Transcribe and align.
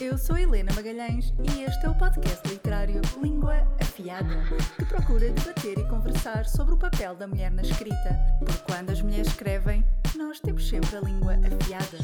Eu 0.00 0.18
sou 0.18 0.36
Helena 0.36 0.70
Magalhães 0.74 1.32
e 1.42 1.62
este 1.62 1.86
é 1.86 1.88
o 1.88 1.96
podcast 1.96 2.46
literário 2.48 3.00
Língua 3.20 3.54
Afiada, 3.80 4.44
que 4.76 4.84
procura 4.84 5.30
debater 5.30 5.78
e 5.78 5.88
conversar 5.88 6.44
sobre 6.44 6.74
o 6.74 6.78
papel 6.78 7.16
da 7.16 7.26
mulher 7.26 7.50
na 7.50 7.62
escrita. 7.62 8.18
Porque 8.38 8.62
quando 8.70 8.90
as 8.90 9.00
mulheres 9.00 9.28
escrevem, 9.28 9.84
nós 10.16 10.40
temos 10.40 10.68
sempre 10.68 10.96
a 10.96 11.00
língua 11.00 11.34
afiada. 11.36 11.98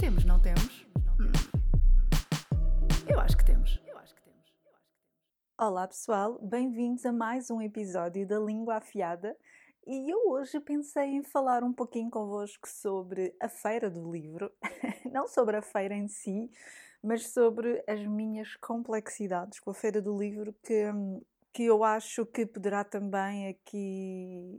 Temos, 0.00 0.24
não 0.24 0.40
temos? 0.40 0.86
Hum. 1.20 1.30
Eu 3.06 3.20
acho 3.20 3.36
que 3.36 3.44
temos. 3.44 3.78
Eu 3.86 3.98
acho 3.98 4.14
que 4.14 4.22
temos. 4.22 4.54
Olá 5.60 5.86
pessoal, 5.86 6.38
bem-vindos 6.42 7.04
a 7.04 7.12
mais 7.12 7.50
um 7.50 7.60
episódio 7.60 8.26
da 8.26 8.38
Língua 8.38 8.76
Afiada. 8.76 9.36
E 9.90 10.10
eu 10.10 10.28
hoje 10.28 10.60
pensei 10.60 11.14
em 11.14 11.22
falar 11.22 11.64
um 11.64 11.72
pouquinho 11.72 12.10
convosco 12.10 12.68
sobre 12.68 13.34
a 13.40 13.48
Feira 13.48 13.88
do 13.88 14.12
Livro, 14.12 14.52
não 15.10 15.26
sobre 15.26 15.56
a 15.56 15.62
feira 15.62 15.94
em 15.94 16.06
si, 16.06 16.50
mas 17.02 17.28
sobre 17.28 17.82
as 17.88 18.06
minhas 18.06 18.54
complexidades 18.56 19.58
com 19.60 19.70
a 19.70 19.74
Feira 19.74 20.02
do 20.02 20.14
Livro, 20.14 20.54
que, 20.62 20.82
que 21.54 21.64
eu 21.64 21.82
acho 21.82 22.26
que 22.26 22.44
poderá 22.44 22.84
também 22.84 23.48
aqui 23.48 24.58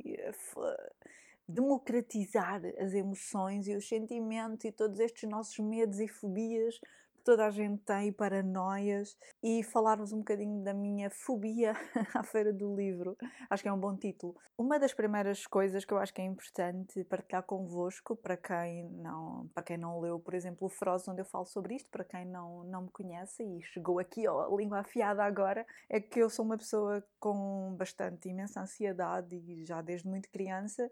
democratizar 1.47 2.63
as 2.79 2.95
emoções 2.95 3.67
e 3.67 3.75
os 3.75 3.87
sentimentos 3.87 4.65
e 4.65 4.71
todos 4.71 4.99
estes 4.99 5.29
nossos 5.29 5.59
medos 5.59 5.99
e 5.99 6.07
fobias 6.07 6.79
toda 7.29 7.45
a 7.45 7.51
gente 7.51 7.83
tem, 7.83 8.11
paranoias, 8.11 9.15
e 9.43 9.61
falar-vos 9.61 10.11
um 10.11 10.17
bocadinho 10.17 10.63
da 10.63 10.73
minha 10.73 11.11
fobia 11.11 11.73
à 12.15 12.23
Feira 12.23 12.51
do 12.51 12.75
Livro. 12.75 13.15
Acho 13.47 13.61
que 13.61 13.69
é 13.69 13.71
um 13.71 13.79
bom 13.79 13.95
título. 13.95 14.35
Uma 14.57 14.79
das 14.79 14.95
primeiras 14.95 15.45
coisas 15.45 15.85
que 15.85 15.93
eu 15.93 15.99
acho 15.99 16.11
que 16.11 16.21
é 16.21 16.25
importante 16.25 17.03
partilhar 17.03 17.43
convosco, 17.43 18.15
para 18.15 18.35
quem 18.35 18.89
não, 18.93 19.47
para 19.53 19.61
quem 19.61 19.77
não 19.77 19.99
leu, 19.99 20.19
por 20.19 20.33
exemplo, 20.33 20.65
o 20.65 20.69
Froz, 20.71 21.07
onde 21.07 21.21
eu 21.21 21.25
falo 21.25 21.45
sobre 21.45 21.75
isto, 21.75 21.87
para 21.91 22.03
quem 22.03 22.25
não, 22.25 22.63
não 22.63 22.81
me 22.85 22.89
conhece 22.89 23.43
e 23.43 23.61
chegou 23.61 23.99
aqui, 23.99 24.27
ó, 24.27 24.57
língua 24.57 24.79
afiada 24.79 25.23
agora, 25.23 25.67
é 25.87 26.01
que 26.01 26.19
eu 26.19 26.31
sou 26.31 26.43
uma 26.43 26.57
pessoa 26.57 27.03
com 27.19 27.75
bastante 27.77 28.27
imensa 28.27 28.59
ansiedade 28.59 29.35
e 29.35 29.63
já 29.65 29.83
desde 29.83 30.07
muito 30.07 30.27
criança 30.31 30.89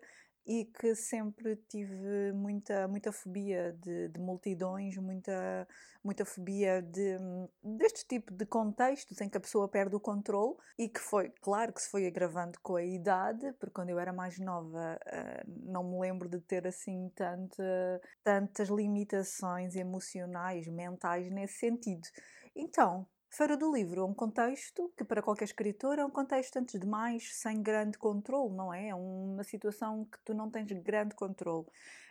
e 0.48 0.64
que 0.64 0.96
sempre 0.96 1.58
tive 1.68 2.32
muita, 2.32 2.88
muita 2.88 3.12
fobia 3.12 3.74
de, 3.74 4.08
de, 4.08 4.20
multidões, 4.20 4.96
muita, 4.96 5.68
muita 6.02 6.24
fobia 6.24 6.82
de, 6.82 7.18
deste 7.62 8.08
tipo 8.08 8.34
de 8.34 8.46
contextos 8.46 9.20
em 9.20 9.28
que 9.28 9.36
a 9.36 9.42
pessoa 9.42 9.68
perde 9.68 9.98
o 9.98 10.00
controle 10.00 10.56
e 10.80 10.88
que 10.88 11.02
foi, 11.02 11.30
claro 11.42 11.74
que 11.74 11.82
se 11.82 11.90
foi 11.90 12.08
agravando 12.08 12.58
com 12.64 12.78
a 12.78 12.84
idade, 12.84 13.52
porque 13.60 13.74
quando 13.74 13.90
eu 13.90 14.00
era 14.00 14.14
mais 14.14 14.40
nova 14.40 14.98
uh, 15.06 15.52
não 15.70 15.84
me 15.84 16.00
lembro 16.00 16.30
de 16.30 16.40
ter 16.40 16.66
assim 16.66 17.12
tanta, 17.14 18.02
tantas 18.24 18.70
limitações 18.70 19.76
emocionais, 19.76 20.66
mentais 20.70 21.30
nesse 21.30 21.60
sentido. 21.60 22.08
Então, 22.56 23.06
Feira 23.30 23.58
do 23.58 23.72
Livro 23.74 24.02
é 24.02 24.04
um 24.06 24.14
contexto 24.14 24.92
que, 24.98 25.04
para 25.04 25.22
qualquer 25.22 25.46
escritor, 25.46 26.00
é 26.00 26.06
um 26.06 26.10
contexto, 26.10 26.58
antes 26.58 26.80
de 26.80 26.88
mais, 26.88 27.36
sem 27.36 27.62
grande 27.62 27.98
controle, 27.98 28.54
não 28.54 28.74
é? 28.74 28.90
É 28.90 28.96
uma 28.96 29.44
situação 29.44 30.06
que 30.06 30.18
tu 30.24 30.34
não 30.34 30.50
tens 30.50 30.72
grande 30.72 31.14
controle. 31.14 31.66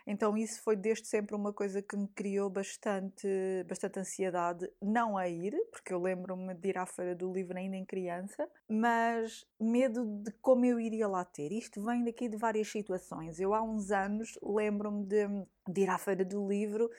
Então, 0.05 0.37
isso 0.37 0.61
foi 0.61 0.77
desde 0.77 1.05
sempre 1.05 1.35
uma 1.35 1.51
coisa 1.51 1.81
que 1.81 1.97
me 1.97 2.07
criou 2.07 2.49
bastante, 2.49 3.27
bastante 3.67 3.99
ansiedade, 3.99 4.71
não 4.81 5.17
a 5.17 5.27
ir, 5.27 5.53
porque 5.69 5.93
eu 5.93 5.99
lembro-me 5.99 6.53
de 6.53 6.69
ir 6.69 6.77
à 6.77 6.85
Feira 6.85 7.13
do 7.13 7.29
Livro 7.33 7.57
ainda 7.57 7.75
em 7.75 7.83
criança, 7.83 8.47
mas 8.69 9.45
medo 9.59 10.05
de 10.05 10.31
como 10.41 10.63
eu 10.63 10.79
iria 10.79 11.09
lá 11.09 11.25
ter. 11.25 11.51
Isto 11.51 11.83
vem 11.83 12.05
daqui 12.05 12.29
de 12.29 12.37
várias 12.37 12.69
situações. 12.69 13.37
Eu, 13.37 13.53
há 13.53 13.61
uns 13.61 13.91
anos, 13.91 14.39
lembro-me 14.41 15.03
de, 15.03 15.27
de 15.67 15.81
ir 15.81 15.89
à 15.89 15.97
Feira 15.97 16.23
do 16.23 16.47
Livro 16.47 16.89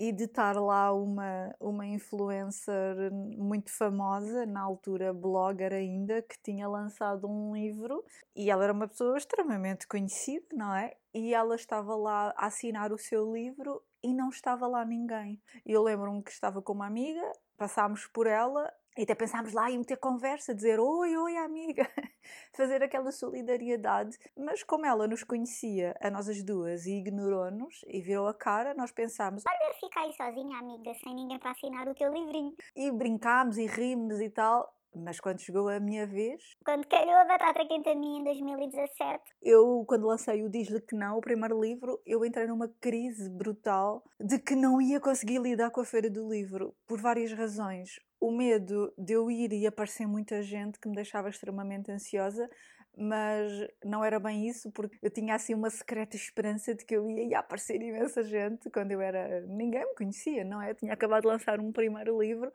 e 0.00 0.12
de 0.12 0.24
estar 0.24 0.56
lá 0.56 0.90
uma, 0.94 1.54
uma 1.60 1.86
influencer 1.86 3.12
muito 3.12 3.70
famosa, 3.70 4.46
na 4.46 4.62
altura 4.62 5.12
blogger 5.12 5.74
ainda, 5.74 6.22
que 6.22 6.40
tinha 6.42 6.66
lançado 6.66 7.28
um 7.28 7.54
livro 7.54 8.02
e 8.34 8.50
ela 8.50 8.64
era 8.64 8.72
uma 8.72 8.88
pessoa 8.88 9.18
extremamente 9.18 9.86
conhecida, 9.86 10.46
não 10.54 10.74
é? 10.74 10.96
E 11.12 11.34
ela 11.34 11.54
estava 11.54 11.94
lá 11.94 12.32
a 12.34 12.46
assinar 12.46 12.94
o 12.94 12.98
seu 12.98 13.30
livro 13.30 13.82
e 14.02 14.14
não 14.14 14.30
estava 14.30 14.66
lá 14.66 14.86
ninguém. 14.86 15.38
Eu 15.66 15.82
lembro-me 15.82 16.22
que 16.22 16.30
estava 16.30 16.62
com 16.62 16.72
uma 16.72 16.86
amiga, 16.86 17.30
passámos 17.58 18.06
por 18.06 18.26
ela 18.26 18.72
e 18.96 19.02
até 19.02 19.14
pensámos 19.14 19.52
lá 19.52 19.70
em 19.70 19.78
meter 19.78 19.96
conversa, 19.96 20.54
dizer 20.54 20.80
oi, 20.80 21.16
oi, 21.16 21.36
amiga, 21.36 21.88
fazer 22.52 22.82
aquela 22.82 23.12
solidariedade. 23.12 24.18
Mas 24.36 24.62
como 24.62 24.86
ela 24.86 25.06
nos 25.06 25.22
conhecia, 25.22 25.96
a 26.00 26.10
nós 26.10 26.28
as 26.28 26.42
duas, 26.42 26.86
e 26.86 26.98
ignorou-nos 26.98 27.84
e 27.86 28.00
virou 28.00 28.26
a 28.26 28.34
cara, 28.34 28.74
nós 28.74 28.90
pensámos: 28.90 29.44
Olha, 29.46 29.74
fica 29.74 30.00
aí 30.00 30.12
sozinha, 30.12 30.58
amiga, 30.58 30.92
sem 30.94 31.14
ninguém 31.14 31.38
para 31.38 31.52
assinar 31.52 31.88
o 31.88 31.94
teu 31.94 32.12
livrinho. 32.12 32.54
E 32.74 32.90
brincámos 32.90 33.58
e 33.58 33.66
rimos 33.66 34.20
e 34.20 34.28
tal. 34.30 34.74
Mas 34.94 35.20
quando 35.20 35.40
chegou 35.40 35.68
a 35.68 35.78
minha 35.78 36.06
vez. 36.06 36.42
Quando 36.64 36.86
calhou 36.86 37.14
a 37.14 37.24
batata 37.24 37.64
quente 37.66 37.88
a 37.88 37.94
mim 37.94 38.18
em 38.18 38.24
2017. 38.24 39.22
Eu, 39.40 39.84
quando 39.86 40.06
lancei 40.06 40.42
o 40.42 40.48
Diz-lhe 40.48 40.80
que 40.80 40.96
não, 40.96 41.18
o 41.18 41.20
primeiro 41.20 41.60
livro, 41.60 42.00
eu 42.04 42.24
entrei 42.24 42.46
numa 42.46 42.68
crise 42.80 43.30
brutal 43.30 44.02
de 44.18 44.38
que 44.38 44.54
não 44.54 44.80
ia 44.80 44.98
conseguir 44.98 45.38
lidar 45.38 45.70
com 45.70 45.80
a 45.80 45.84
Feira 45.84 46.10
do 46.10 46.28
Livro, 46.28 46.74
por 46.86 47.00
várias 47.00 47.32
razões. 47.32 48.00
O 48.20 48.30
medo 48.30 48.92
de 48.98 49.14
eu 49.14 49.30
ir 49.30 49.52
e 49.52 49.66
aparecer 49.66 50.06
muita 50.06 50.42
gente 50.42 50.78
que 50.78 50.88
me 50.88 50.94
deixava 50.94 51.28
extremamente 51.28 51.90
ansiosa, 51.90 52.50
mas 52.96 53.50
não 53.84 54.04
era 54.04 54.18
bem 54.18 54.48
isso, 54.48 54.70
porque 54.72 54.98
eu 55.00 55.10
tinha 55.10 55.34
assim 55.34 55.54
uma 55.54 55.70
secreta 55.70 56.16
esperança 56.16 56.74
de 56.74 56.84
que 56.84 56.94
eu 56.94 57.08
ia, 57.08 57.22
ia 57.24 57.38
aparecer 57.38 57.80
imensa 57.80 58.22
gente 58.22 58.68
quando 58.70 58.90
eu 58.90 59.00
era. 59.00 59.40
ninguém 59.46 59.86
me 59.86 59.94
conhecia, 59.94 60.44
não 60.44 60.60
é? 60.60 60.72
Eu 60.72 60.74
tinha 60.74 60.92
acabado 60.92 61.22
de 61.22 61.28
lançar 61.28 61.60
um 61.60 61.72
primeiro 61.72 62.20
livro, 62.20 62.52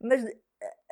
mas 0.00 0.24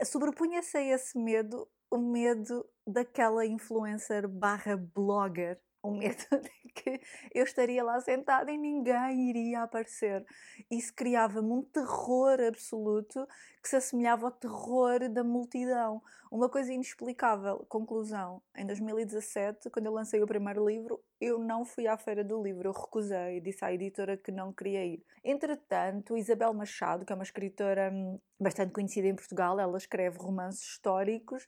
sobrepunha-se 0.05 0.77
a 0.77 0.83
esse 0.83 1.19
medo 1.19 1.69
o 1.91 1.99
medo 1.99 2.69
daquela 2.87 3.47
influencer 3.47 4.29
barra 4.29 4.77
blogger 4.77 5.61
o 5.87 5.91
medo 5.91 6.25
de 6.43 6.73
que 6.75 7.01
eu 7.33 7.45
estaria 7.45 7.83
lá 7.83 8.01
sentada 8.01 8.51
e 8.51 8.59
ninguém 8.59 9.31
iria 9.31 9.63
aparecer. 9.63 10.25
Isso 10.71 10.93
criava-me 10.95 11.51
um 11.51 11.63
terror 11.63 12.41
absoluto 12.41 13.27
que 13.67 13.71
se 13.71 13.77
assemelhava 13.77 14.27
ao 14.27 14.31
terror 14.31 15.09
da 15.09 15.25
multidão. 15.25 16.01
Uma 16.31 16.49
coisa 16.49 16.73
inexplicável. 16.73 17.67
Conclusão: 17.69 18.41
em 18.57 18.65
2017, 18.65 19.71
quando 19.71 19.87
eu 19.87 19.93
lancei 19.93 20.23
o 20.23 20.27
primeiro 20.27 20.65
livro, 20.65 21.01
eu 21.21 21.39
não 21.39 21.65
fui 21.65 21.87
à 21.87 21.97
Feira 21.97 22.23
do 22.23 22.43
Livro, 22.43 22.69
eu 22.69 22.73
recusei, 22.73 23.41
disse 23.41 23.65
à 23.65 23.73
editora 23.73 24.17
que 24.17 24.31
não 24.31 24.53
queria 24.53 24.85
ir. 24.85 25.03
Entretanto, 25.25 26.17
Isabel 26.17 26.53
Machado, 26.53 27.05
que 27.05 27.13
é 27.13 27.17
uma 27.17 27.25
escritora 27.25 27.91
hum, 27.93 28.19
bastante 28.39 28.73
conhecida 28.73 29.09
em 29.09 29.15
Portugal, 29.15 29.59
ela 29.59 29.79
escreve 29.79 30.19
romances 30.19 30.63
históricos. 30.63 31.47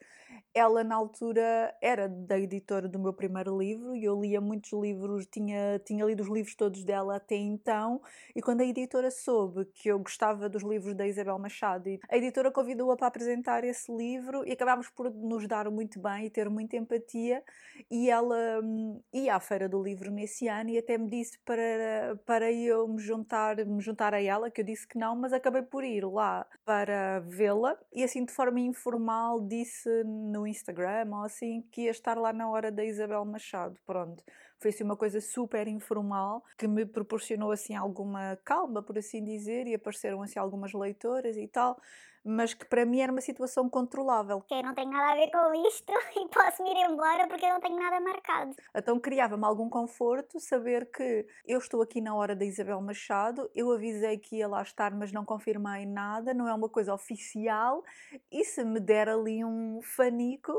Ela, 0.55 0.83
na 0.83 0.97
altura, 0.97 1.77
era 1.83 2.09
da 2.09 2.39
editora 2.39 2.89
do 2.89 2.99
meu 2.99 3.13
primeiro 3.13 3.57
livro 3.59 3.95
e 3.95 4.05
eu 4.05 4.19
lia 4.21 4.41
muitos 4.41 4.73
livros, 4.73 5.27
tinha, 5.27 5.79
tinha 5.85 6.05
lido 6.05 6.23
os 6.23 6.29
livros 6.29 6.57
todos 6.57 6.83
dela 6.83 7.17
até 7.17 7.37
então. 7.37 8.01
E 8.35 8.41
quando 8.41 8.63
a 8.63 8.65
editora 8.65 9.11
soube 9.11 9.67
que 9.67 9.89
eu 9.89 9.99
gostava 9.99 10.49
dos 10.49 10.63
livros 10.63 10.95
da 10.95 11.07
Isabel 11.07 11.39
Machado, 11.39 11.89
a 12.11 12.17
editora 12.17 12.51
convidou-a 12.51 12.97
para 12.97 13.07
apresentar 13.07 13.65
esse 13.65 13.95
livro 13.95 14.43
e 14.47 14.53
acabámos 14.53 14.89
por 14.89 15.11
nos 15.11 15.47
dar 15.47 15.71
muito 15.71 16.01
bem 16.01 16.27
e 16.27 16.31
ter 16.31 16.49
muita 16.49 16.77
empatia. 16.77 17.43
E 17.91 18.09
ela 18.09 18.61
hum, 18.63 19.01
ia 19.13 19.35
à 19.35 19.41
Feira 19.41 19.69
do 19.69 19.83
Livro 19.83 20.11
nesse 20.11 20.49
ano 20.49 20.71
e 20.71 20.79
até 20.79 20.97
me 20.97 21.11
disse 21.11 21.39
para, 21.45 22.19
para 22.25 22.51
eu 22.51 22.89
me 22.89 22.99
juntar, 22.99 23.57
me 23.65 23.81
juntar 23.83 24.15
a 24.15 24.23
ela, 24.23 24.51
que 24.51 24.63
eu 24.63 24.65
disse 24.65 24.89
que 24.89 24.99
não, 24.99 25.15
mas 25.15 25.33
acabei 25.33 25.63
por 25.63 25.85
ir 25.85 26.05
lá 26.05 26.47
para 26.69 27.21
vê-la 27.21 27.79
e 27.95 28.05
assim 28.05 28.27
de 28.27 28.31
forma 28.31 28.61
informal 28.61 29.41
disse 29.41 29.89
no 30.05 30.47
Instagram 30.47 31.09
ou 31.13 31.23
assim 31.23 31.63
que 31.73 31.85
ia 31.85 31.91
estar 31.91 32.19
lá 32.19 32.31
na 32.31 32.47
hora 32.51 32.71
da 32.71 32.85
Isabel 32.85 33.25
Machado. 33.25 33.81
Pronto, 33.87 34.23
foi 34.59 34.69
assim 34.69 34.85
uma 34.85 34.95
coisa 34.95 35.19
super 35.19 35.67
informal 35.67 36.45
que 36.59 36.69
me 36.69 36.85
proporcionou 36.85 37.51
assim 37.53 37.75
alguma 37.75 38.37
calma, 38.45 38.83
por 38.83 38.99
assim 38.99 39.25
dizer, 39.25 39.67
e 39.67 39.75
apareceram 39.75 40.21
assim 40.21 40.39
algumas 40.39 40.75
leitoras 40.75 41.39
e 41.39 41.49
tal 41.49 41.81
mas 42.29 42.53
que 42.53 42.67
para 42.67 42.85
mim 42.85 43.01
era 43.01 43.11
uma 43.11 43.21
situação 43.21 43.69
controlável. 43.69 44.43
Que 44.43 44.55
eu 44.55 44.63
não 44.63 44.75
tenho 44.75 44.91
nada 44.91 45.13
a 45.13 45.15
ver 45.15 45.31
com 45.31 45.67
isto 45.67 45.93
e 46.17 46.29
posso 46.29 46.63
me 46.63 46.71
ir 46.71 46.91
embora 46.91 47.27
porque 47.27 47.47
eu 47.47 47.55
não 47.55 47.61
tenho 47.61 47.77
nada 47.77 47.99
marcado. 48.01 48.55
Então 48.75 49.01
criava-me 49.01 49.45
algum 49.45 49.69
conforto 49.69 50.39
saber 50.39 50.91
que 50.91 51.27
eu 51.47 51.59
estou 51.59 51.81
aqui 51.81 52.01
na 52.01 52.15
hora 52.15 52.37
da 52.37 52.45
Isabel 52.45 52.81
Machado, 52.83 53.51
eu 53.55 53.73
avisei 53.73 54.19
que 54.19 54.37
ia 54.37 54.49
lá 54.49 54.63
estar, 54.63 54.95
mas 54.95 55.11
não 55.11 55.25
confirmei 55.25 55.87
nada, 55.87 56.35
não 56.35 56.47
é 56.47 56.53
uma 56.53 56.69
coisa 56.69 56.93
oficial, 56.93 57.83
e 58.31 58.45
se 58.45 58.63
me 58.65 58.79
der 58.79 59.09
ali 59.09 59.45
um 59.45 59.81
fanico, 59.83 60.53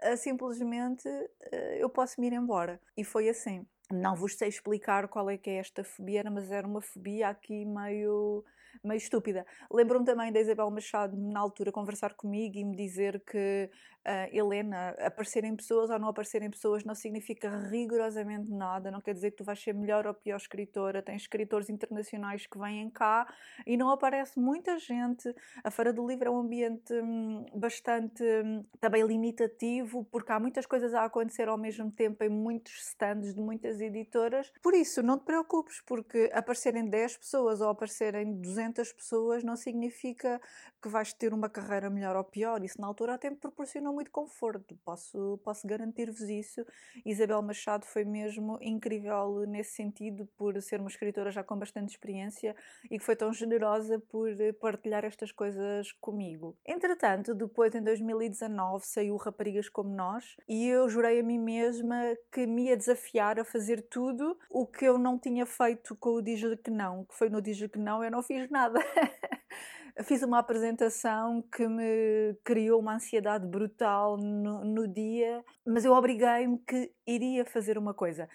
eh, 0.00 0.16
simplesmente 0.16 1.08
eh, 1.52 1.78
eu 1.80 1.90
posso 1.90 2.20
me 2.20 2.28
ir 2.28 2.32
embora. 2.32 2.80
E 2.96 3.02
foi 3.02 3.28
assim. 3.28 3.66
Não 3.90 4.16
vos 4.16 4.36
sei 4.36 4.48
explicar 4.48 5.06
qual 5.06 5.30
é 5.30 5.38
que 5.38 5.48
é 5.48 5.56
esta 5.58 5.84
fobia, 5.84 6.24
mas 6.28 6.50
era 6.50 6.66
uma 6.66 6.80
fobia 6.80 7.28
aqui 7.28 7.64
meio 7.64 8.44
meio 8.84 8.98
estúpida. 8.98 9.46
Lembro-me 9.70 10.04
também 10.04 10.32
da 10.32 10.40
Isabel 10.40 10.70
Machado, 10.70 11.16
na 11.16 11.40
altura, 11.40 11.72
conversar 11.72 12.14
comigo 12.14 12.56
e 12.56 12.64
me 12.64 12.76
dizer 12.76 13.20
que, 13.20 13.70
uh, 14.06 14.36
Helena, 14.36 14.90
aparecerem 14.98 15.54
pessoas 15.54 15.90
ou 15.90 15.98
não 15.98 16.08
aparecerem 16.08 16.50
pessoas 16.50 16.84
não 16.84 16.94
significa 16.94 17.50
rigorosamente 17.68 18.50
nada, 18.50 18.90
não 18.90 19.00
quer 19.00 19.14
dizer 19.14 19.30
que 19.32 19.38
tu 19.38 19.44
vais 19.44 19.62
ser 19.62 19.74
melhor 19.74 20.06
ou 20.06 20.14
pior 20.14 20.36
escritora. 20.36 21.02
Tens 21.02 21.22
escritores 21.22 21.68
internacionais 21.68 22.46
que 22.46 22.58
vêm 22.58 22.90
cá 22.90 23.26
e 23.66 23.76
não 23.76 23.90
aparece 23.90 24.38
muita 24.38 24.78
gente. 24.78 25.34
A 25.62 25.70
Feira 25.70 25.92
do 25.92 26.06
Livro 26.06 26.28
é 26.28 26.30
um 26.30 26.38
ambiente 26.38 26.92
hum, 26.92 27.44
bastante 27.54 28.22
hum, 28.22 28.64
também 28.80 29.02
limitativo, 29.04 30.04
porque 30.10 30.32
há 30.32 30.40
muitas 30.40 30.66
coisas 30.66 30.94
a 30.94 31.04
acontecer 31.04 31.48
ao 31.48 31.58
mesmo 31.58 31.90
tempo 31.90 32.22
em 32.24 32.28
muitos 32.28 32.72
stands 32.88 33.34
de 33.34 33.40
muitas 33.40 33.80
editoras. 33.80 34.52
Por 34.62 34.74
isso, 34.74 35.02
não 35.02 35.18
te 35.18 35.24
preocupes, 35.24 35.80
porque 35.82 36.30
aparecerem 36.32 36.88
10 36.88 37.18
pessoas 37.18 37.60
ou 37.60 37.68
aparecerem 37.68 38.40
200 38.40 38.65
pessoas 38.92 39.42
não 39.44 39.56
significa 39.56 40.40
que 40.82 40.88
vais 40.88 41.12
ter 41.12 41.32
uma 41.32 41.48
carreira 41.48 41.90
melhor 41.90 42.16
ou 42.16 42.24
pior. 42.24 42.62
Isso 42.62 42.80
na 42.80 42.86
altura 42.86 43.14
até 43.14 43.30
me 43.30 43.36
proporcionou 43.36 43.92
muito 43.92 44.10
conforto, 44.10 44.76
posso, 44.84 45.38
posso 45.44 45.66
garantir-vos 45.66 46.22
isso. 46.22 46.64
Isabel 47.04 47.42
Machado 47.42 47.84
foi 47.84 48.04
mesmo 48.04 48.58
incrível 48.60 49.44
nesse 49.46 49.72
sentido, 49.72 50.26
por 50.36 50.60
ser 50.62 50.80
uma 50.80 50.88
escritora 50.88 51.30
já 51.30 51.42
com 51.42 51.58
bastante 51.58 51.90
experiência 51.90 52.54
e 52.90 52.98
que 52.98 53.04
foi 53.04 53.16
tão 53.16 53.32
generosa 53.32 53.98
por 53.98 54.30
partilhar 54.60 55.04
estas 55.04 55.32
coisas 55.32 55.92
comigo. 56.00 56.56
Entretanto, 56.64 57.34
depois 57.34 57.74
em 57.74 57.82
2019 57.82 58.86
saiu 58.86 59.16
Raparigas 59.16 59.68
Como 59.68 59.94
Nós 59.94 60.36
e 60.48 60.66
eu 60.66 60.88
jurei 60.88 61.20
a 61.20 61.22
mim 61.22 61.38
mesma 61.38 62.16
que 62.32 62.46
me 62.46 62.66
ia 62.66 62.76
desafiar 62.76 63.38
a 63.38 63.44
fazer 63.44 63.82
tudo 63.82 64.38
o 64.50 64.66
que 64.66 64.84
eu 64.84 64.98
não 64.98 65.18
tinha 65.18 65.46
feito 65.46 65.96
com 65.96 66.10
o 66.10 66.22
Diz 66.22 66.40
que 66.62 66.70
Não, 66.70 67.04
que 67.04 67.14
foi 67.14 67.28
no 67.28 67.40
Diz 67.40 67.58
que 67.66 67.78
Não 67.78 68.02
eu 68.04 68.10
não 68.10 68.22
fiz 68.22 68.45
nada. 68.50 68.78
fiz 70.04 70.22
uma 70.22 70.38
apresentação 70.38 71.42
que 71.54 71.66
me 71.66 72.34
criou 72.44 72.80
uma 72.80 72.96
ansiedade 72.96 73.46
brutal 73.46 74.16
no, 74.16 74.64
no 74.64 74.86
dia, 74.86 75.42
mas 75.66 75.84
eu 75.84 75.92
obriguei-me 75.92 76.58
que 76.58 76.92
iria 77.06 77.44
fazer 77.44 77.78
uma 77.78 77.94
coisa. 77.94 78.28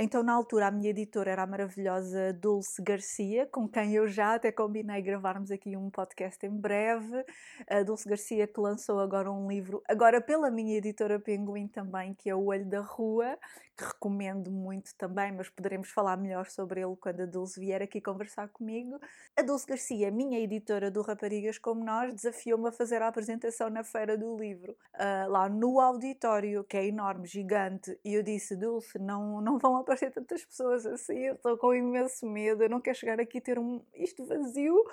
Então, 0.00 0.22
na 0.22 0.32
altura, 0.32 0.68
a 0.68 0.70
minha 0.70 0.90
editora 0.90 1.32
era 1.32 1.42
a 1.42 1.46
maravilhosa 1.46 2.32
Dulce 2.32 2.80
Garcia, 2.80 3.46
com 3.46 3.66
quem 3.66 3.96
eu 3.96 4.06
já 4.06 4.34
até 4.34 4.52
combinei 4.52 5.02
gravarmos 5.02 5.50
aqui 5.50 5.76
um 5.76 5.90
podcast 5.90 6.46
em 6.46 6.56
breve. 6.56 7.24
A 7.68 7.82
Dulce 7.82 8.08
Garcia 8.08 8.46
que 8.46 8.60
lançou 8.60 9.00
agora 9.00 9.28
um 9.28 9.48
livro, 9.48 9.82
agora 9.88 10.20
pela 10.20 10.52
minha 10.52 10.78
editora 10.78 11.18
Pinguim 11.18 11.66
também, 11.66 12.14
que 12.14 12.30
é 12.30 12.34
O 12.34 12.44
Olho 12.44 12.64
da 12.64 12.80
Rua, 12.80 13.36
que 13.78 13.84
recomendo 13.84 14.50
muito 14.50 14.92
também, 14.96 15.30
mas 15.30 15.48
poderemos 15.48 15.88
falar 15.88 16.16
melhor 16.16 16.46
sobre 16.46 16.80
ele 16.80 16.96
quando 16.96 17.20
a 17.22 17.26
Dulce 17.26 17.60
vier 17.60 17.80
aqui 17.80 18.00
conversar 18.00 18.48
comigo. 18.48 18.98
A 19.36 19.42
Dulce 19.42 19.66
Garcia, 19.66 20.10
minha 20.10 20.40
editora 20.40 20.90
do 20.90 21.00
Raparigas 21.00 21.58
Como 21.58 21.84
Nós, 21.84 22.12
desafiou-me 22.12 22.68
a 22.68 22.72
fazer 22.72 23.00
a 23.00 23.06
apresentação 23.06 23.70
na 23.70 23.84
Feira 23.84 24.18
do 24.18 24.36
Livro, 24.36 24.72
uh, 24.94 25.30
lá 25.30 25.48
no 25.48 25.78
auditório, 25.78 26.64
que 26.64 26.76
é 26.76 26.86
enorme, 26.86 27.28
gigante, 27.28 27.96
e 28.04 28.14
eu 28.14 28.22
disse, 28.24 28.56
Dulce, 28.56 28.98
não, 28.98 29.40
não 29.40 29.58
vão 29.58 29.76
aparecer 29.76 30.10
tantas 30.10 30.44
pessoas 30.44 30.84
assim, 30.84 31.18
eu 31.18 31.34
estou 31.34 31.56
com 31.56 31.72
imenso 31.72 32.26
medo, 32.26 32.64
eu 32.64 32.68
não 32.68 32.80
quero 32.80 32.98
chegar 32.98 33.20
aqui 33.20 33.38
e 33.38 33.40
ter 33.40 33.60
um, 33.60 33.80
isto 33.94 34.26
vazio, 34.26 34.84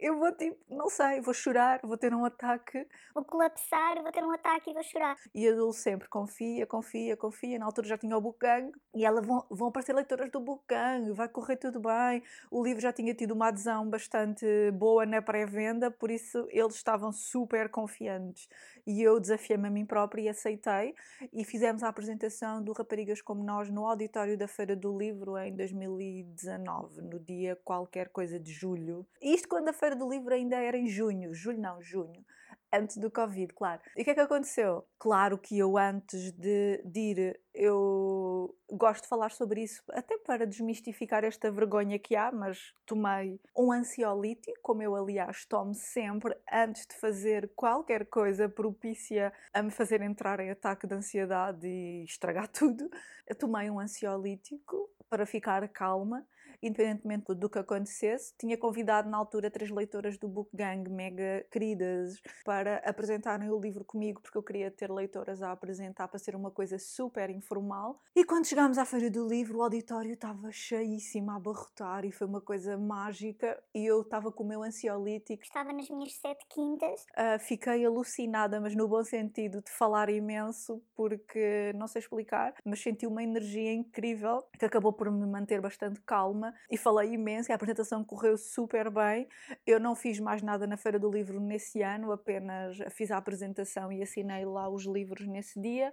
eu 0.00 0.18
vou 0.18 0.32
tipo, 0.32 0.56
não 0.68 0.88
sei, 0.88 1.20
vou 1.20 1.34
chorar, 1.34 1.80
vou 1.84 1.96
ter 1.96 2.14
um 2.14 2.24
ataque. 2.24 2.86
Vou 3.14 3.22
colapsar, 3.22 4.00
vou 4.02 4.10
ter 4.10 4.24
um 4.24 4.32
ataque 4.32 4.70
e 4.70 4.72
vou 4.72 4.82
chorar. 4.82 5.16
E 5.34 5.46
a 5.46 5.52
Dulce 5.52 5.82
sempre 5.82 6.08
confia, 6.08 6.66
confia, 6.66 7.16
confia. 7.16 7.58
Na 7.58 7.66
altura 7.66 7.86
já 7.86 7.98
tinha 7.98 8.16
o 8.16 8.20
Bookgang 8.20 8.72
e 8.94 9.04
ela 9.04 9.20
vão, 9.20 9.44
vão 9.50 9.68
aparecer 9.68 9.94
leitoras 9.94 10.30
do 10.30 10.40
Bookgang, 10.40 11.12
vai 11.12 11.28
correr 11.28 11.56
tudo 11.56 11.80
bem. 11.80 12.22
O 12.50 12.64
livro 12.64 12.80
já 12.80 12.92
tinha 12.92 13.14
tido 13.14 13.32
uma 13.32 13.48
adesão 13.48 13.88
bastante 13.88 14.46
boa 14.72 15.04
na 15.04 15.20
pré-venda, 15.20 15.90
por 15.90 16.10
isso 16.10 16.48
eles 16.50 16.76
estavam 16.76 17.12
super 17.12 17.68
confiantes. 17.68 18.48
E 18.86 19.02
eu 19.02 19.20
desafiei-me 19.20 19.68
a 19.68 19.70
mim 19.70 19.84
própria 19.84 20.22
e 20.22 20.28
aceitei. 20.28 20.94
E 21.32 21.44
fizemos 21.44 21.82
a 21.82 21.88
apresentação 21.88 22.62
do 22.62 22.72
Raparigas 22.72 23.20
Como 23.20 23.44
Nós 23.44 23.68
no 23.70 23.86
auditório 23.86 24.38
da 24.38 24.48
Feira 24.48 24.74
do 24.74 24.96
Livro 24.96 25.36
em 25.36 25.54
2019, 25.54 27.02
no 27.02 27.20
dia 27.20 27.54
qualquer 27.62 28.08
coisa 28.08 28.40
de 28.40 28.52
julho. 28.52 29.06
Isto 29.20 29.48
quando 29.48 29.68
a 29.68 29.72
Feira 29.72 29.89
do 29.94 30.08
Livro 30.08 30.34
ainda 30.34 30.56
era 30.56 30.76
em 30.76 30.86
junho, 30.86 31.34
julho 31.34 31.60
não, 31.60 31.82
junho 31.82 32.24
antes 32.72 32.96
do 32.98 33.10
Covid, 33.10 33.52
claro. 33.54 33.80
E 33.96 34.02
o 34.02 34.04
que 34.04 34.10
é 34.10 34.14
que 34.14 34.20
aconteceu? 34.20 34.86
Claro 34.98 35.36
que 35.36 35.58
eu, 35.58 35.76
antes 35.76 36.32
de, 36.32 36.80
de, 36.84 37.00
ir, 37.00 37.40
eu 37.52 38.54
gosto 38.70 39.02
de 39.02 39.08
falar 39.08 39.30
sobre 39.30 39.62
isso, 39.62 39.82
até 39.90 40.16
para 40.18 40.46
desmistificar 40.46 41.24
esta 41.24 41.50
vergonha 41.50 41.98
que 41.98 42.14
há, 42.14 42.30
mas 42.30 42.72
tomei 42.86 43.40
um 43.56 43.72
ansiolítico, 43.72 44.58
como 44.62 44.82
eu, 44.82 44.94
aliás, 44.94 45.44
tomo 45.44 45.74
sempre 45.74 46.36
antes 46.50 46.86
de 46.86 46.94
fazer 46.94 47.50
qualquer 47.56 48.06
coisa 48.06 48.48
propícia 48.48 49.32
a 49.52 49.62
me 49.62 49.70
fazer 49.70 50.00
entrar 50.00 50.38
em 50.40 50.50
ataque 50.50 50.86
de 50.86 50.94
ansiedade 50.94 51.66
e 51.66 52.04
estragar 52.04 52.46
tudo. 52.48 52.88
Eu 53.26 53.34
tomei 53.34 53.68
um 53.68 53.80
ansiolítico 53.80 54.88
para 55.08 55.26
ficar 55.26 55.68
calma 55.68 56.24
independentemente 56.62 57.34
do 57.34 57.48
que 57.48 57.58
acontecesse. 57.58 58.34
Tinha 58.38 58.56
convidado 58.56 59.08
na 59.08 59.16
altura 59.16 59.50
três 59.50 59.70
leitoras 59.70 60.18
do 60.18 60.28
Book 60.28 60.50
Gang, 60.54 60.88
mega 60.90 61.44
queridas, 61.50 62.20
para 62.44 62.76
apresentarem 62.78 63.50
o 63.50 63.58
livro 63.58 63.84
comigo, 63.84 64.20
porque 64.20 64.36
eu 64.36 64.42
queria 64.42 64.70
ter 64.70 64.90
leitoras 64.90 65.42
a 65.42 65.52
apresentar 65.52 66.08
para 66.08 66.18
ser 66.18 66.34
uma 66.34 66.50
coisa 66.50 66.78
super 66.78 67.30
informal. 67.30 68.00
E 68.14 68.24
quando 68.24 68.46
chegámos 68.46 68.78
à 68.78 68.84
Feira 68.84 69.10
do 69.10 69.26
Livro, 69.26 69.58
o 69.58 69.62
auditório 69.62 70.12
estava 70.12 70.50
cheíssimo 70.50 71.30
a 71.30 71.36
abarrotar 71.36 72.04
e 72.04 72.12
foi 72.12 72.26
uma 72.26 72.40
coisa 72.40 72.76
mágica. 72.76 73.60
E 73.74 73.84
eu 73.84 74.02
estava 74.02 74.30
com 74.32 74.44
o 74.44 74.46
meu 74.46 74.62
ansiolítico. 74.62 75.42
Estava 75.42 75.72
nas 75.72 75.88
minhas 75.88 76.14
sete 76.14 76.44
quintas. 76.48 77.04
Uh, 77.10 77.38
fiquei 77.38 77.84
alucinada, 77.84 78.60
mas 78.60 78.74
no 78.74 78.88
bom 78.88 79.02
sentido, 79.02 79.62
de 79.62 79.70
falar 79.70 80.10
imenso, 80.10 80.82
porque 80.94 81.72
não 81.74 81.86
sei 81.86 82.00
explicar, 82.00 82.54
mas 82.64 82.82
senti 82.82 83.06
uma 83.06 83.22
energia 83.22 83.72
incrível 83.72 84.42
que 84.58 84.64
acabou 84.64 84.92
por 84.92 85.10
me 85.10 85.26
manter 85.26 85.60
bastante 85.60 86.00
calma 86.02 86.49
e 86.70 86.76
falei 86.76 87.12
imenso 87.12 87.50
a 87.52 87.54
apresentação 87.54 88.04
correu 88.04 88.36
super 88.36 88.90
bem. 88.90 89.28
Eu 89.66 89.80
não 89.80 89.94
fiz 89.94 90.18
mais 90.20 90.42
nada 90.42 90.66
na 90.66 90.76
Feira 90.76 90.98
do 90.98 91.10
Livro 91.10 91.40
nesse 91.40 91.82
ano, 91.82 92.12
apenas 92.12 92.78
fiz 92.90 93.10
a 93.10 93.16
apresentação 93.16 93.92
e 93.92 94.02
assinei 94.02 94.44
lá 94.44 94.68
os 94.68 94.84
livros 94.84 95.26
nesse 95.26 95.60
dia 95.60 95.92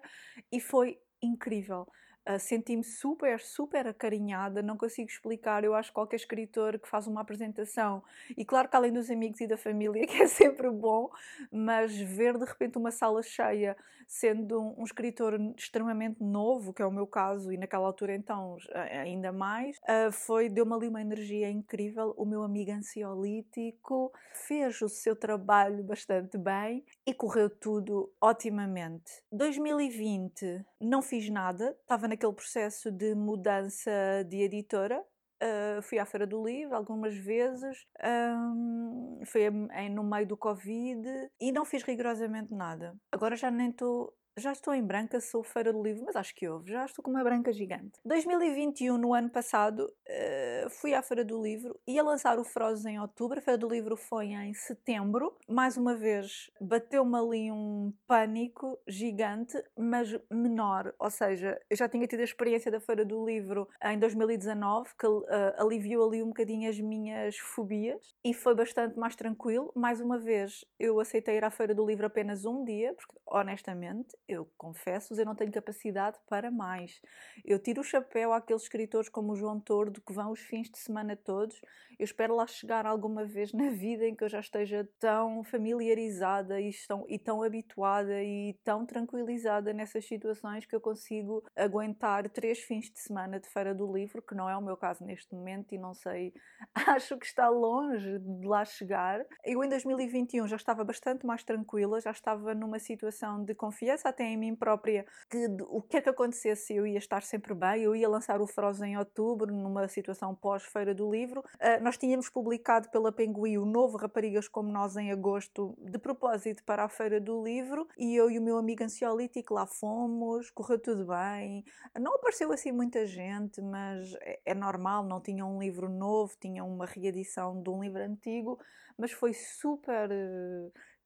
e 0.52 0.60
foi 0.60 0.98
incrível. 1.22 1.88
Uh, 2.28 2.40
senti-me 2.40 2.84
super, 2.84 3.40
super 3.40 3.88
acarinhada, 3.88 4.62
não 4.62 4.76
consigo 4.76 5.10
explicar. 5.10 5.64
Eu 5.64 5.74
acho 5.74 5.90
que 5.90 5.96
qualquer 5.96 6.18
escritor 6.18 6.78
que 6.78 6.88
faz 6.88 7.08
uma 7.08 7.22
apresentação, 7.22 8.04
e 8.36 8.44
claro 8.44 8.68
que 8.68 8.76
além 8.76 8.92
dos 8.92 9.10
amigos 9.10 9.40
e 9.40 9.48
da 9.48 9.58
família, 9.58 10.06
que 10.08 10.22
é 10.22 10.28
sempre 10.28 10.70
bom, 10.70 11.10
mas 11.52 11.96
ver 11.98 12.38
de 12.38 12.46
repente 12.46 12.78
uma 12.78 12.92
sala 12.92 13.24
cheia, 13.24 13.78
sendo 14.08 14.60
um, 14.60 14.82
um 14.82 14.84
escritor 14.84 15.40
extremamente 15.58 16.24
novo, 16.24 16.74
que 16.74 16.82
é 16.82 16.86
o 16.86 16.92
meu 16.92 17.06
caso, 17.06 17.52
e 17.52 17.58
naquela 17.58 17.88
altura 17.88 18.16
então 18.16 18.58
ainda 18.74 19.32
mais, 19.32 19.78
uh, 19.78 20.12
foi, 20.12 20.50
deu-me 20.50 20.74
ali 20.74 20.88
uma 20.88 21.02
energia 21.02 21.50
incrível. 21.50 22.14
O 22.18 22.26
meu 22.26 22.44
amigo 22.44 22.72
ansiolítico 22.72 24.12
fez 24.34 24.82
o 24.82 24.90
seu 24.90 25.16
trabalho 25.16 25.84
bastante 25.84 26.38
bem 26.38 26.86
e 27.06 27.14
correu 27.14 27.50
tudo 27.50 28.12
otimamente. 28.22 29.12
2020 29.32 30.66
não 30.80 31.02
fiz 31.02 31.30
nada, 31.30 31.76
estava 31.82 32.08
naquele 32.18 32.34
processo 32.34 32.92
de 32.92 33.14
mudança 33.14 33.92
de 34.28 34.42
editora. 34.42 35.04
Uh, 35.42 35.82
fui 35.84 36.00
à 36.00 36.06
Feira 36.06 36.26
do 36.26 36.44
Livro 36.44 36.76
algumas 36.76 37.16
vezes, 37.16 37.86
um, 38.04 39.22
foi 39.24 39.44
em, 39.44 39.88
no 39.88 40.04
meio 40.04 40.26
do 40.26 40.36
Covid 40.36 41.08
e 41.40 41.52
não 41.52 41.64
fiz 41.64 41.84
rigorosamente 41.84 42.52
nada. 42.52 42.96
Agora 43.12 43.36
já 43.36 43.52
nem 43.52 43.70
estou 43.70 44.17
já 44.38 44.52
estou 44.52 44.74
em 44.74 44.84
branca, 44.84 45.20
sou 45.20 45.44
feira 45.44 45.74
do 45.74 45.82
livro, 45.82 46.04
mas 46.06 46.16
acho 46.16 46.34
que 46.36 46.48
houve, 46.48 46.72
já 46.72 46.86
estou 46.86 47.04
com 47.04 47.10
uma 47.10 47.24
branca 47.24 47.52
gigante. 47.52 48.00
2021, 48.06 48.98
no 48.98 49.14
ano 49.14 49.30
passado, 49.30 49.82
uh, 49.82 50.70
fui 50.70 50.94
à 50.94 51.02
Feira 51.02 51.26
do 51.26 51.42
Livro, 51.42 51.80
ia 51.88 52.04
lançar 52.04 52.38
o 52.40 52.44
Frozen 52.44 52.96
em 52.96 53.00
outubro, 53.00 53.40
a 53.40 53.42
Feira 53.42 53.58
do 53.58 53.68
Livro 53.68 53.98
foi 53.98 54.28
em 54.28 54.54
setembro. 54.54 55.36
Mais 55.50 55.76
uma 55.76 55.96
vez, 55.96 56.52
bateu-me 56.62 57.18
ali 57.18 57.52
um 57.52 57.92
pânico 58.08 58.80
gigante, 58.88 59.62
mas 59.78 60.16
menor, 60.32 60.94
ou 61.00 61.10
seja, 61.10 61.60
eu 61.70 61.76
já 61.76 61.90
tinha 61.90 62.06
tido 62.06 62.20
a 62.20 62.24
experiência 62.24 62.72
da 62.72 62.80
Feira 62.80 63.04
do 63.04 63.26
Livro 63.26 63.68
em 63.84 63.98
2019, 63.98 64.90
que 65.00 65.08
uh, 65.08 65.26
aliviou 65.58 66.08
ali 66.08 66.22
um 66.22 66.28
bocadinho 66.28 66.70
as 66.70 66.80
minhas 66.80 67.38
fobias 67.38 68.16
e 68.24 68.34
foi 68.34 68.54
bastante 68.54 68.98
mais 69.00 69.16
tranquilo. 69.16 69.72
Mais 69.76 70.00
uma 70.00 70.20
vez, 70.20 70.64
eu 70.80 71.00
aceitei 71.00 71.38
ir 71.38 71.44
à 71.44 71.50
Feira 71.50 71.74
do 71.74 71.86
Livro 71.86 72.06
apenas 72.06 72.46
um 72.46 72.64
dia, 72.64 72.94
porque 72.94 73.18
honestamente 73.26 74.16
eu 74.28 74.46
confesso-vos, 74.58 75.18
eu 75.18 75.26
não 75.26 75.36
tenho 75.36 75.52
capacidade 75.52 76.18
para 76.30 76.52
mais. 76.52 77.02
Eu 77.46 77.58
tiro 77.58 77.82
o 77.82 77.84
chapéu 77.84 78.34
àqueles 78.34 78.64
escritores 78.64 79.10
como 79.10 79.32
o 79.32 79.36
João 79.36 79.60
Tordo 79.60 80.02
que 80.02 80.14
vão 80.14 80.32
os 80.32 80.40
fins 80.42 80.70
de 80.70 80.78
semana 80.78 81.16
todos. 81.16 81.62
Eu 81.98 82.04
espero 82.04 82.36
lá 82.36 82.46
chegar 82.46 82.86
alguma 82.86 83.26
vez 83.26 83.54
na 83.54 83.70
vida 83.70 84.06
em 84.06 84.16
que 84.16 84.24
eu 84.24 84.30
já 84.30 84.40
esteja 84.40 84.88
tão 85.00 85.44
familiarizada 85.44 86.60
e 86.60 86.72
tão, 86.88 87.06
e 87.08 87.18
tão 87.18 87.42
habituada 87.42 88.22
e 88.22 88.54
tão 88.64 88.86
tranquilizada 88.86 89.74
nessas 89.74 90.06
situações 90.06 90.66
que 90.66 90.76
eu 90.76 90.82
consigo 90.82 91.44
aguentar 91.56 92.30
três 92.30 92.60
fins 92.60 92.92
de 92.92 93.00
semana 93.00 93.40
de 93.40 93.48
feira 93.48 93.74
do 93.74 93.92
livro, 93.92 94.22
que 94.22 94.36
não 94.36 94.50
é 94.50 94.58
o 94.58 94.62
meu 94.62 94.76
caso 94.76 95.04
neste 95.06 95.34
momento 95.34 95.74
e 95.74 95.78
não 95.78 95.94
sei, 95.94 96.34
acho 96.88 97.18
que 97.18 97.26
está 97.26 97.50
longe 97.50 98.20
de 98.20 98.48
lá 98.48 98.66
chegar. 98.66 99.26
Eu 99.44 99.64
em 99.64 99.70
2021 99.70 100.48
já 100.48 100.56
estava 100.56 100.84
bastante 100.84 101.26
mais 101.26 101.44
tranquila, 101.44 102.02
já 102.02 102.12
estava 102.12 102.54
numa 102.54 102.80
situação 102.80 103.44
de 103.44 103.56
confiança 103.56 104.10
até 104.18 104.24
em 104.24 104.36
mim 104.36 104.56
própria, 104.56 105.06
que 105.30 105.46
o 105.70 105.80
que 105.80 105.98
é 105.98 106.02
que 106.02 106.10
acontecesse 106.10 106.76
eu 106.76 106.88
ia 106.88 106.98
estar 106.98 107.22
sempre 107.22 107.54
bem, 107.54 107.84
eu 107.84 107.96
ia 107.96 108.10
lançar 108.10 108.42
o 108.42 108.48
Frozen 108.48 108.94
em 108.94 108.98
outubro, 108.98 109.54
numa 109.54 109.88
situação 109.88 110.34
pós-feira 110.34 110.96
do 110.96 111.10
livro. 111.10 111.42
Uh, 111.42 111.84
nós 111.84 111.98
tínhamos 111.98 112.28
publicado 112.28 112.90
pela 112.90 113.12
Pinguim 113.12 113.58
o 113.58 113.66
novo 113.66 113.96
Raparigas 113.98 114.48
como 114.48 114.72
Nós 114.72 114.98
em 114.98 115.12
agosto, 115.12 115.78
de 115.80 116.00
propósito 116.00 116.64
para 116.64 116.84
a 116.84 116.90
feira 116.90 117.22
do 117.22 117.44
livro, 117.44 117.88
e 117.96 118.16
eu 118.16 118.32
e 118.32 118.40
o 118.40 118.42
meu 118.42 118.58
amigo 118.58 118.84
ansiolítico 118.84 119.54
lá 119.54 119.68
fomos, 119.68 120.50
correu 120.50 120.80
tudo 120.80 121.06
bem. 121.06 121.64
Não 122.00 122.16
apareceu 122.16 122.52
assim 122.52 122.72
muita 122.72 123.06
gente, 123.06 123.62
mas 123.62 124.16
é, 124.22 124.40
é 124.46 124.56
normal, 124.56 125.04
não 125.04 125.22
tinha 125.22 125.46
um 125.46 125.60
livro 125.60 125.88
novo, 125.90 126.34
tinha 126.42 126.64
uma 126.64 126.88
reedição 126.88 127.62
de 127.62 127.70
um 127.70 127.84
livro 127.84 128.02
antigo, 128.02 128.58
mas 128.98 129.12
foi 129.12 129.34
super 129.34 130.10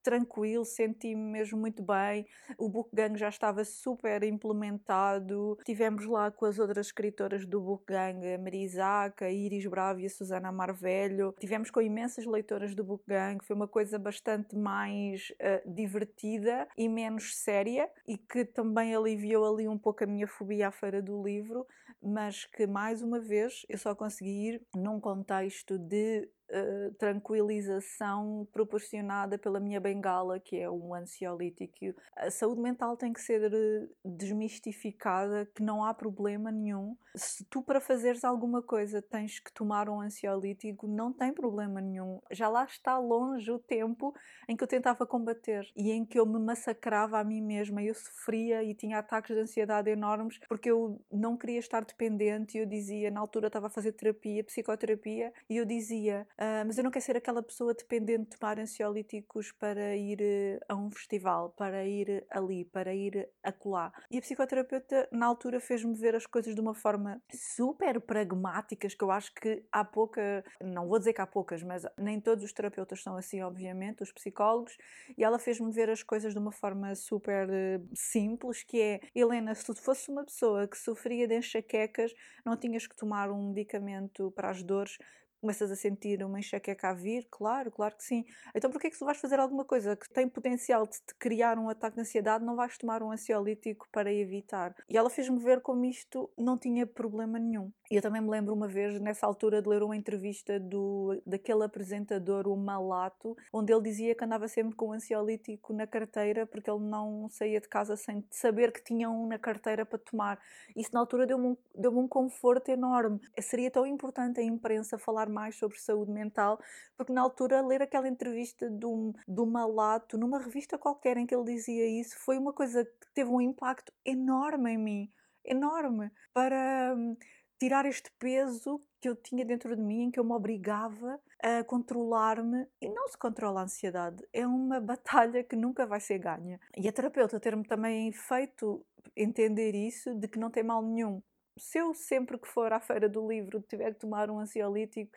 tranquilo, 0.02 0.66
senti-me 0.66 1.32
mesmo 1.32 1.60
muito 1.60 1.84
bem. 1.84 2.26
O 2.58 2.70
Book 2.70 2.90
Gang 2.94 3.18
já 3.18 3.30
estava 3.30 3.64
super 3.64 4.24
implementado. 4.24 5.58
Tivemos 5.66 6.06
lá 6.06 6.32
com 6.32 6.46
as 6.46 6.60
outras 6.60 6.88
escritoras 6.88 7.46
do 7.46 7.62
Book 7.62 7.86
Gang, 7.88 8.34
a 8.34 8.38
Maria 8.38 8.64
Isaac, 8.64 9.24
a 9.24 9.32
Iris 9.32 9.66
Bravo 9.66 10.00
e 10.00 10.06
a 10.06 10.10
Susana 10.10 10.52
Marvelho. 10.52 11.34
Tivemos 11.40 11.70
com 11.70 11.82
imensas 11.82 12.26
leitoras 12.26 12.76
do 12.76 12.84
Book 12.84 13.04
Gang. 13.08 13.44
Foi 13.44 13.56
uma 13.56 13.68
coisa 13.68 13.98
bastante 13.98 14.56
mais 14.56 15.32
uh, 15.32 15.74
divertida 15.74 16.68
e 16.78 16.88
menos 16.88 17.36
séria 17.38 17.90
e 18.08 18.18
que 18.18 18.46
também 18.46 18.96
aliviou 18.96 19.46
ali 19.46 19.68
um 19.68 19.78
pouco 19.78 20.04
a 20.04 20.08
minha 20.08 20.28
fobia 20.28 20.68
à 20.68 20.72
feira 20.72 21.02
do 21.02 21.22
livro, 21.22 21.66
mas 22.02 22.46
que 22.46 22.66
mais 22.66 23.02
uma 23.02 23.20
vez 23.20 23.66
eu 23.70 23.78
só 23.78 23.94
consegui 23.94 24.50
ir 24.50 24.62
num 24.76 25.00
contexto 25.00 25.78
de 25.78 26.30
uh, 26.52 26.94
tranquilização 26.96 28.48
proporcionada 28.52 29.38
pela 29.38 29.60
minha 29.60 29.80
bengala, 29.80 30.40
que 30.40 30.58
é 30.58 30.70
um 30.70 30.94
ansiolítico. 30.94 31.72
A 32.16 32.30
saúde 32.30 32.62
mental 32.62 32.98
tem 32.98 33.14
que 33.14 33.22
ser 33.22 33.52
eh, 33.54 33.88
desmistificada, 34.04 35.46
que 35.56 35.64
não 35.64 35.84
há 35.84 35.94
problema 35.94 36.52
nenhum. 36.52 36.96
Se 37.16 37.44
tu, 37.46 37.62
para 37.62 37.82
fazeres 37.82 38.24
alguma 38.24 38.62
coisa, 38.62 39.02
tens 39.02 39.40
que 39.40 39.52
tomar 39.52 39.90
um 39.90 40.02
ansiolítico, 40.02 40.88
não 40.88 41.12
tem 41.12 41.34
problema 41.34 41.82
nenhum. 41.82 42.20
Já 42.32 42.48
lá 42.48 42.64
está 42.66 42.98
longe 42.98 43.52
o 43.52 43.60
tempo 43.60 44.14
em 44.48 44.56
que 44.56 44.64
eu 44.64 44.68
tentava 44.68 45.06
combater 45.06 45.68
e 45.76 45.92
em 45.92 46.06
que 46.06 46.20
eu 46.20 46.26
me 46.26 46.40
massacrava 46.40 47.20
a 47.20 47.24
mim 47.24 47.42
mesma. 47.42 47.82
Eu 47.82 47.94
sofria 47.96 48.64
e 48.64 48.74
tinha 48.74 49.00
ataques 49.00 49.36
de 49.36 49.42
ansiedade 49.42 49.90
enormes 49.90 50.40
porque 50.48 50.70
eu 50.70 51.02
não 51.12 51.38
queria 51.38 51.60
estar 51.60 51.84
dependente. 51.84 52.58
Eu 52.58 52.66
dizia, 52.66 53.12
na 53.12 53.20
altura 53.20 53.48
estava 53.48 53.68
a 53.68 53.70
fazer 53.70 53.92
terapia, 53.94 54.44
psicoterapia, 54.44 55.34
e 55.50 55.58
eu 55.58 55.66
dizia: 55.66 56.28
Uh, 56.42 56.66
mas 56.66 56.76
eu 56.76 56.84
não 56.84 56.90
quero 56.90 57.06
ser 57.06 57.16
aquela 57.16 57.44
pessoa 57.44 57.72
dependente 57.72 58.32
de 58.32 58.38
tomar 58.40 58.58
ansiolíticos 58.58 59.52
para 59.52 59.96
ir 59.96 60.20
uh, 60.20 60.66
a 60.68 60.76
um 60.76 60.90
festival, 60.90 61.52
para 61.52 61.86
ir 61.86 62.26
ali, 62.32 62.66
para 62.66 62.96
ir 62.96 63.30
acolá. 63.44 63.94
E 64.10 64.18
a 64.18 64.22
psicoterapeuta, 64.22 65.08
na 65.12 65.28
altura, 65.28 65.60
fez-me 65.60 65.94
ver 65.94 66.16
as 66.16 66.26
coisas 66.26 66.56
de 66.56 66.60
uma 66.60 66.74
forma 66.74 67.22
super 67.32 68.02
pragmáticas, 68.02 68.96
que 68.96 69.04
eu 69.04 69.12
acho 69.12 69.32
que 69.36 69.64
há 69.72 69.86
pouca, 69.86 70.44
não 70.60 70.88
vou 70.88 70.98
dizer 70.98 71.14
que 71.14 71.22
há 71.22 71.28
poucas, 71.28 71.62
mas 71.62 71.86
nem 71.96 72.20
todos 72.20 72.44
os 72.44 72.52
terapeutas 72.52 73.04
são 73.04 73.16
assim, 73.16 73.44
obviamente, 73.44 74.02
os 74.02 74.12
psicólogos, 74.12 74.76
e 75.16 75.24
ela 75.24 75.38
fez-me 75.38 75.72
ver 75.72 75.92
as 75.92 76.02
coisas 76.02 76.34
de 76.34 76.40
uma 76.40 76.52
forma 76.52 76.96
super 76.96 77.48
uh, 77.48 77.88
simples, 77.94 78.64
que 78.64 78.82
é, 78.82 79.00
Helena, 79.14 79.54
se 79.54 79.64
tu 79.64 79.76
fosse 79.76 80.10
uma 80.10 80.26
pessoa 80.26 80.68
que 80.68 80.76
sofria 80.76 81.28
de 81.28 81.38
enxaquecas, 81.38 82.12
não 82.44 82.58
tinhas 82.58 82.88
que 82.88 82.96
tomar 82.96 83.30
um 83.30 83.50
medicamento 83.50 84.32
para 84.32 84.50
as 84.50 84.64
dores, 84.64 84.98
começas 85.42 85.72
a 85.72 85.76
sentir 85.76 86.24
uma 86.24 86.40
enxaqueca 86.40 86.90
a 86.90 86.94
vir, 86.94 87.28
claro, 87.30 87.72
claro 87.72 87.96
que 87.98 88.04
sim. 88.04 88.24
Então 88.56 88.72
porquê 88.72 88.88
é 88.88 88.90
que 88.90 88.98
se 88.98 89.04
vais 89.04 89.18
fazer 89.18 89.40
alguma 89.40 89.66
coisa 89.66 89.96
que 89.96 90.10
tem 90.10 90.30
potencial 90.30 90.86
de 90.88 90.94
te 91.02 91.16
criar 91.20 91.58
um 91.60 91.70
ataque 91.70 91.96
de 91.96 92.02
ansiedade, 92.02 92.46
não 92.46 92.56
vais 92.56 92.78
tomar 92.78 93.04
um 93.04 93.12
ansiolítico 93.12 93.88
para 93.92 94.14
evitar? 94.14 94.76
E 94.90 94.98
ela 94.98 95.10
fez-me 95.10 95.40
ver 95.40 95.62
como 95.62 95.86
isto 95.86 96.32
não 96.38 96.58
tinha 96.58 96.86
problema 96.88 97.40
nenhum. 97.40 97.72
E 97.92 97.98
eu 97.98 98.02
também 98.02 98.22
me 98.22 98.30
lembro 98.30 98.54
uma 98.54 98.70
vez, 98.70 99.02
nessa 99.02 99.28
altura, 99.28 99.62
de 99.62 99.68
ler 99.68 99.84
uma 99.84 99.98
entrevista 99.98 100.58
do, 100.58 101.22
daquele 101.26 101.66
apresentador, 101.66 102.48
o 102.48 102.56
Malato, 102.56 103.36
onde 103.52 103.74
ele 103.74 103.82
dizia 103.82 104.16
que 104.16 104.24
andava 104.24 104.48
sempre 104.48 104.78
com 104.78 104.88
um 104.88 104.94
ansiolítico 104.94 105.74
na 105.74 105.86
carteira 105.86 106.46
porque 106.46 106.72
ele 106.72 106.80
não 106.80 107.28
saía 107.30 107.60
de 107.60 107.68
casa 107.68 107.98
sem 107.98 108.26
saber 108.32 108.72
que 108.72 108.82
tinha 108.82 109.10
um 109.10 109.28
na 109.28 109.38
carteira 109.38 109.86
para 109.86 110.00
tomar. 110.00 110.40
Isso 110.74 110.92
na 110.94 111.02
altura 111.02 111.28
deu-me 111.28 111.48
um, 111.48 111.58
deu 111.76 112.00
um 112.00 112.08
conforto 112.08 112.72
enorme. 112.72 113.20
Seria 113.42 113.70
tão 113.70 113.86
importante 113.86 114.40
a 114.40 114.44
imprensa 114.44 114.98
falar 114.98 115.28
mais 115.28 115.58
sobre 115.58 115.78
saúde 115.78 116.14
mental, 116.14 116.62
porque 116.96 117.12
na 117.12 117.20
altura 117.20 117.60
ler 117.60 117.82
aquela 117.82 118.08
entrevista 118.08 118.70
do, 118.70 119.14
do 119.28 119.46
Malato 119.46 120.18
numa 120.18 120.40
revista 120.40 120.78
qualquer 120.78 121.18
em 121.18 121.26
que 121.26 121.36
ele 121.36 121.44
dizia 121.44 121.86
isso 122.00 122.18
foi 122.20 122.38
uma 122.38 122.54
coisa 122.54 122.86
que 122.86 123.14
teve 123.14 123.30
um 123.30 123.42
impacto 123.42 123.92
enorme 124.06 124.72
em 124.72 124.78
mim. 124.78 125.12
Enorme. 125.44 126.12
Para 126.34 126.94
hum, 126.96 127.18
tirar 127.62 127.86
este 127.86 128.10
peso 128.18 128.82
que 129.00 129.08
eu 129.08 129.16
tinha 129.16 129.46
dentro 129.46 129.76
de 129.76 129.82
mim, 129.84 130.06
em 130.06 130.12
que 130.12 130.20
eu 130.20 130.24
me 130.24 130.32
obrigava 130.32 131.22
a 131.40 131.64
controlar-me. 131.64 132.66
E 132.82 132.90
não 132.90 133.08
se 133.08 133.16
controla 133.16 133.62
a 133.62 133.64
ansiedade, 133.66 134.26
é 134.34 134.48
uma 134.48 134.80
batalha 134.82 135.44
que 135.44 135.56
nunca 135.56 135.86
vai 135.86 136.00
ser 136.00 136.18
ganha. 136.18 136.60
E 136.76 136.88
a 136.88 136.92
terapeuta 136.92 137.40
ter-me 137.40 137.64
também 137.64 138.12
feito 138.12 138.84
entender 139.16 139.76
isso, 139.76 140.16
de 140.16 140.28
que 140.28 140.40
não 140.40 140.50
tem 140.50 140.64
mal 140.64 140.82
nenhum. 140.82 141.22
Se 141.56 141.78
eu 141.78 141.94
sempre 141.94 142.40
que 142.40 142.48
for 142.48 142.74
à 142.74 142.80
feira 142.80 143.08
do 143.08 143.28
livro 143.28 143.62
tiver 143.62 143.94
que 143.94 144.00
tomar 144.00 144.32
um 144.32 144.40
ansiolítico, 144.40 145.12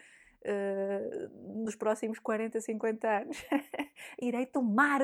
uh, 0.44 1.62
nos 1.62 1.74
próximos 1.74 2.18
40, 2.18 2.60
50 2.60 3.08
anos, 3.08 3.44
irei 4.20 4.46
tomar 4.46 5.00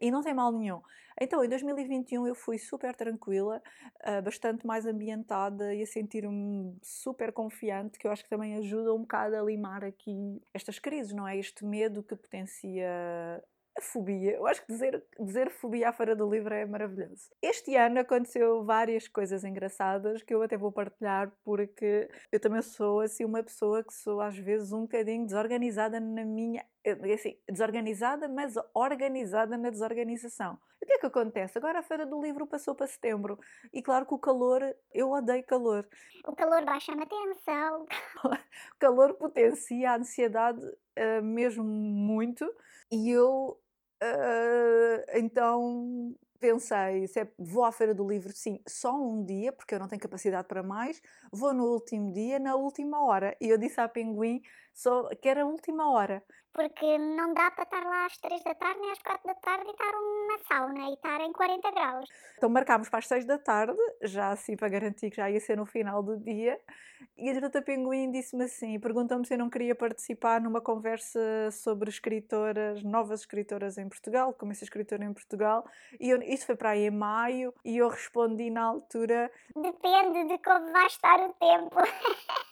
e 0.00 0.10
não 0.10 0.22
tem 0.22 0.34
mal 0.34 0.52
nenhum. 0.52 0.80
Então, 1.20 1.44
em 1.44 1.48
2021 1.48 2.26
eu 2.26 2.34
fui 2.34 2.58
super 2.58 2.94
tranquila, 2.94 3.62
uh, 4.06 4.22
bastante 4.22 4.66
mais 4.66 4.86
ambientada 4.86 5.74
e 5.74 5.82
a 5.82 5.86
sentir-me 5.86 6.76
super 6.82 7.32
confiante, 7.32 7.98
que 7.98 8.06
eu 8.06 8.10
acho 8.10 8.24
que 8.24 8.30
também 8.30 8.56
ajuda 8.56 8.94
um 8.94 9.00
bocado 9.00 9.36
a 9.36 9.42
limar 9.42 9.84
aqui 9.84 10.42
estas 10.54 10.78
crises, 10.78 11.12
não 11.12 11.28
é? 11.28 11.36
Este 11.36 11.64
medo 11.64 12.02
que 12.02 12.16
potencia 12.16 13.42
a 13.76 13.80
fobia. 13.80 14.32
Eu 14.32 14.46
acho 14.46 14.62
que 14.62 14.72
dizer, 14.72 15.02
dizer 15.18 15.50
fobia 15.50 15.88
à 15.88 15.92
Feira 15.92 16.16
do 16.16 16.28
Livro 16.28 16.52
é 16.52 16.64
maravilhoso. 16.66 17.30
Este 17.42 17.76
ano 17.76 18.00
aconteceu 18.00 18.64
várias 18.64 19.08
coisas 19.08 19.44
engraçadas 19.44 20.22
que 20.22 20.34
eu 20.34 20.42
até 20.42 20.56
vou 20.56 20.72
partilhar 20.72 21.32
porque 21.44 22.08
eu 22.32 22.40
também 22.40 22.62
sou 22.62 23.00
assim 23.00 23.24
uma 23.24 23.42
pessoa 23.42 23.82
que 23.84 23.92
sou 23.92 24.20
às 24.20 24.36
vezes 24.36 24.72
um 24.72 24.82
bocadinho 24.82 25.26
desorganizada 25.26 26.00
na 26.00 26.24
minha 26.24 26.64
eh, 26.84 27.12
assim, 27.12 27.36
desorganizada, 27.48 28.28
mas 28.28 28.54
organizada 28.74 29.56
na 29.56 29.70
desorganização. 29.70 30.58
O 30.82 30.86
que 30.86 30.94
é 30.94 30.98
que 30.98 31.06
acontece? 31.06 31.58
Agora 31.58 31.80
a 31.80 31.82
Feira 31.82 32.06
do 32.06 32.20
Livro 32.22 32.46
passou 32.46 32.74
para 32.74 32.86
setembro 32.86 33.38
e 33.72 33.82
claro 33.82 34.06
que 34.06 34.14
o 34.14 34.18
calor, 34.18 34.62
eu 34.94 35.10
odeio 35.10 35.44
calor. 35.44 35.86
O 36.26 36.34
calor 36.34 36.64
baixa-me 36.64 37.02
a 37.02 37.06
tensão. 37.06 37.84
o 38.24 38.78
calor 38.78 39.14
potencia 39.14 39.90
a 39.90 39.96
ansiedade 39.96 40.64
uh, 40.64 41.22
mesmo 41.22 41.62
muito 41.62 42.50
e 42.90 43.10
eu 43.10 43.58
uh, 44.02 45.04
então 45.18 46.14
pensei, 46.40 47.06
se 47.06 47.20
é, 47.20 47.28
vou 47.38 47.64
à 47.64 47.72
Feira 47.72 47.94
do 47.94 48.06
Livro, 48.08 48.32
sim, 48.34 48.60
só 48.66 48.94
um 48.96 49.22
dia, 49.24 49.52
porque 49.52 49.74
eu 49.74 49.78
não 49.78 49.88
tenho 49.88 50.00
capacidade 50.00 50.48
para 50.48 50.62
mais, 50.62 51.00
vou 51.30 51.52
no 51.52 51.64
último 51.66 52.12
dia, 52.12 52.38
na 52.38 52.54
última 52.56 53.04
hora. 53.04 53.36
E 53.40 53.48
eu 53.50 53.58
disse 53.58 53.78
à 53.80 53.86
Pinguim 53.88 54.40
só, 54.74 55.08
que 55.20 55.28
era 55.28 55.42
a 55.42 55.46
última 55.46 55.90
hora. 55.92 56.24
Porque 56.52 56.98
não 56.98 57.32
dá 57.32 57.50
para 57.50 57.64
estar 57.64 57.84
lá 57.84 58.06
às 58.06 58.16
3 58.18 58.42
da 58.42 58.54
tarde 58.54 58.80
nem 58.80 58.90
às 58.90 58.98
4 58.98 59.26
da 59.26 59.34
tarde 59.34 59.66
e 59.66 59.70
estar 59.70 59.92
numa 59.92 60.38
sauna 60.48 60.90
e 60.90 60.94
estar 60.94 61.20
em 61.20 61.32
40 61.32 61.70
graus. 61.70 62.08
Então 62.36 62.50
marcámos 62.50 62.88
para 62.88 62.98
as 62.98 63.06
6 63.06 63.24
da 63.24 63.38
tarde, 63.38 63.78
já 64.02 64.30
assim 64.30 64.56
para 64.56 64.68
garantir 64.68 65.10
que 65.10 65.16
já 65.16 65.30
ia 65.30 65.40
ser 65.40 65.56
no 65.56 65.66
final 65.66 66.02
do 66.02 66.16
dia. 66.18 66.58
E 67.16 67.30
a 67.30 67.34
Jota 67.34 67.62
Pinguim 67.62 68.10
disse-me 68.10 68.44
assim, 68.44 68.78
perguntou-me 68.78 69.26
se 69.26 69.34
eu 69.34 69.38
não 69.38 69.48
queria 69.48 69.74
participar 69.74 70.40
numa 70.40 70.60
conversa 70.60 71.50
sobre 71.50 71.88
escritoras, 71.88 72.82
novas 72.82 73.20
escritoras 73.20 73.78
em 73.78 73.88
Portugal, 73.88 74.34
como 74.34 74.52
essa 74.52 74.64
escritora 74.64 75.04
em 75.04 75.12
Portugal. 75.12 75.64
E 75.98 76.10
eu, 76.10 76.22
isto 76.22 76.46
foi 76.46 76.56
para 76.56 76.70
aí 76.70 76.86
em 76.86 76.90
maio 76.90 77.54
e 77.64 77.78
eu 77.78 77.88
respondi 77.88 78.50
na 78.50 78.62
altura... 78.62 79.30
Depende 79.54 80.24
de 80.24 80.38
como 80.38 80.70
vai 80.72 80.86
estar 80.86 81.20
o 81.20 81.32
tempo. 81.34 81.76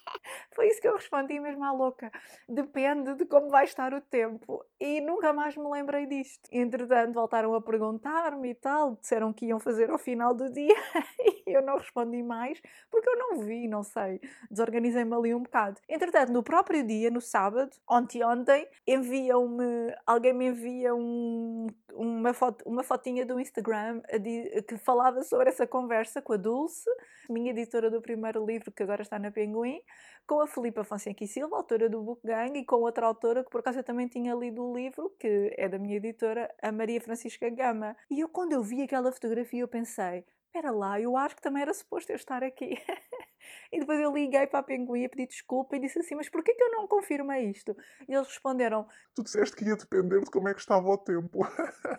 Foi 0.55 0.67
isso 0.67 0.81
que 0.81 0.87
eu 0.87 0.95
respondi 0.95 1.39
mesmo 1.39 1.63
à 1.63 1.71
louca. 1.71 2.11
Depende 2.47 3.15
de 3.15 3.25
como 3.25 3.49
vai 3.49 3.63
estar 3.63 3.88
o 3.93 4.01
tempo. 4.01 4.63
e 4.79 5.01
nunca 5.01 5.33
mais 5.33 5.55
me 5.55 5.69
lembrei 5.69 6.05
disto. 6.05 6.49
Entretanto, 6.51 7.13
voltaram 7.13 7.53
a 7.53 7.61
perguntar-me 7.61 8.49
e 8.49 8.55
tal, 8.55 8.95
disseram 8.95 9.33
que 9.33 9.45
iam 9.47 9.59
fazer 9.59 9.89
ao 9.89 9.97
final 9.97 10.33
do 10.33 10.51
dia 10.51 10.75
eu 11.51 11.61
não 11.61 11.77
respondi 11.77 12.21
mais 12.23 12.61
porque 12.89 13.09
eu 13.09 13.17
não 13.17 13.39
vi, 13.39 13.67
não 13.67 13.83
sei, 13.83 14.19
desorganizei-me 14.49 15.13
ali 15.13 15.33
um 15.33 15.43
bocado. 15.43 15.79
Entretanto, 15.87 16.31
no 16.31 16.43
próprio 16.43 16.85
dia, 16.85 17.09
no 17.09 17.21
sábado, 17.21 17.71
ontem 17.87 18.23
ontem, 18.23 18.67
enviam-me, 18.87 19.93
alguém 20.05 20.33
me 20.33 20.47
envia 20.47 20.93
um, 20.95 21.67
uma, 21.93 22.33
foto, 22.33 22.63
uma 22.65 22.83
fotinha 22.83 23.25
do 23.25 23.39
Instagram 23.39 24.01
que 24.67 24.77
falava 24.77 25.23
sobre 25.23 25.49
essa 25.49 25.67
conversa 25.67 26.21
com 26.21 26.33
a 26.33 26.37
Dulce, 26.37 26.89
minha 27.29 27.51
editora 27.51 27.89
do 27.89 28.01
primeiro 28.01 28.45
livro 28.45 28.71
que 28.71 28.83
agora 28.83 29.01
está 29.01 29.19
na 29.19 29.31
Pinguim, 29.31 29.81
com 30.29 30.41
a 30.41 30.47
Filipa 30.47 30.83
Fonseca 30.83 31.23
e 31.23 31.27
Silva, 31.27 31.57
autora 31.57 31.89
do 31.89 32.01
Book 32.01 32.21
Gang, 32.23 32.57
e 32.57 32.63
com 32.63 32.77
outra 32.77 33.07
autora 33.07 33.43
que 33.43 33.49
por 33.49 33.61
acaso 33.61 33.79
eu 33.79 33.83
também 33.83 34.07
tinha 34.07 34.35
lido 34.35 34.63
o 34.63 34.75
livro, 34.75 35.11
que 35.19 35.53
é 35.57 35.67
da 35.67 35.79
minha 35.79 35.97
editora, 35.97 36.53
a 36.61 36.71
Maria 36.71 37.01
Francisca 37.01 37.49
Gama. 37.49 37.95
E 38.09 38.19
eu, 38.19 38.29
quando 38.29 38.53
eu 38.53 38.61
vi 38.61 38.83
aquela 38.83 39.11
fotografia, 39.11 39.61
eu 39.61 39.67
pensei: 39.67 40.23
espera 40.49 40.71
lá, 40.71 40.99
eu 40.99 41.15
acho 41.15 41.35
que 41.35 41.41
também 41.41 41.61
era 41.61 41.73
suposto 41.73 42.11
eu 42.11 42.15
estar 42.15 42.43
aqui. 42.43 42.71
e 43.71 43.79
depois 43.79 43.99
eu 43.99 44.11
liguei 44.11 44.47
para 44.47 44.59
a 44.59 44.63
Pinguim 44.63 45.05
a 45.05 45.09
pedir 45.09 45.27
desculpa 45.27 45.75
e 45.75 45.79
disse 45.79 45.99
assim: 45.99 46.15
Mas 46.15 46.29
porquê 46.29 46.53
que 46.53 46.63
eu 46.63 46.71
não 46.71 46.87
confirmei 46.87 47.49
isto? 47.49 47.75
E 48.07 48.13
eles 48.13 48.27
responderam: 48.27 48.87
Tu 49.15 49.23
disseste 49.23 49.55
que 49.55 49.65
ia 49.65 49.75
depender 49.75 50.19
de 50.19 50.31
como 50.31 50.49
é 50.49 50.53
que 50.53 50.59
estava 50.59 50.87
o 50.87 50.97
tempo. 50.97 51.39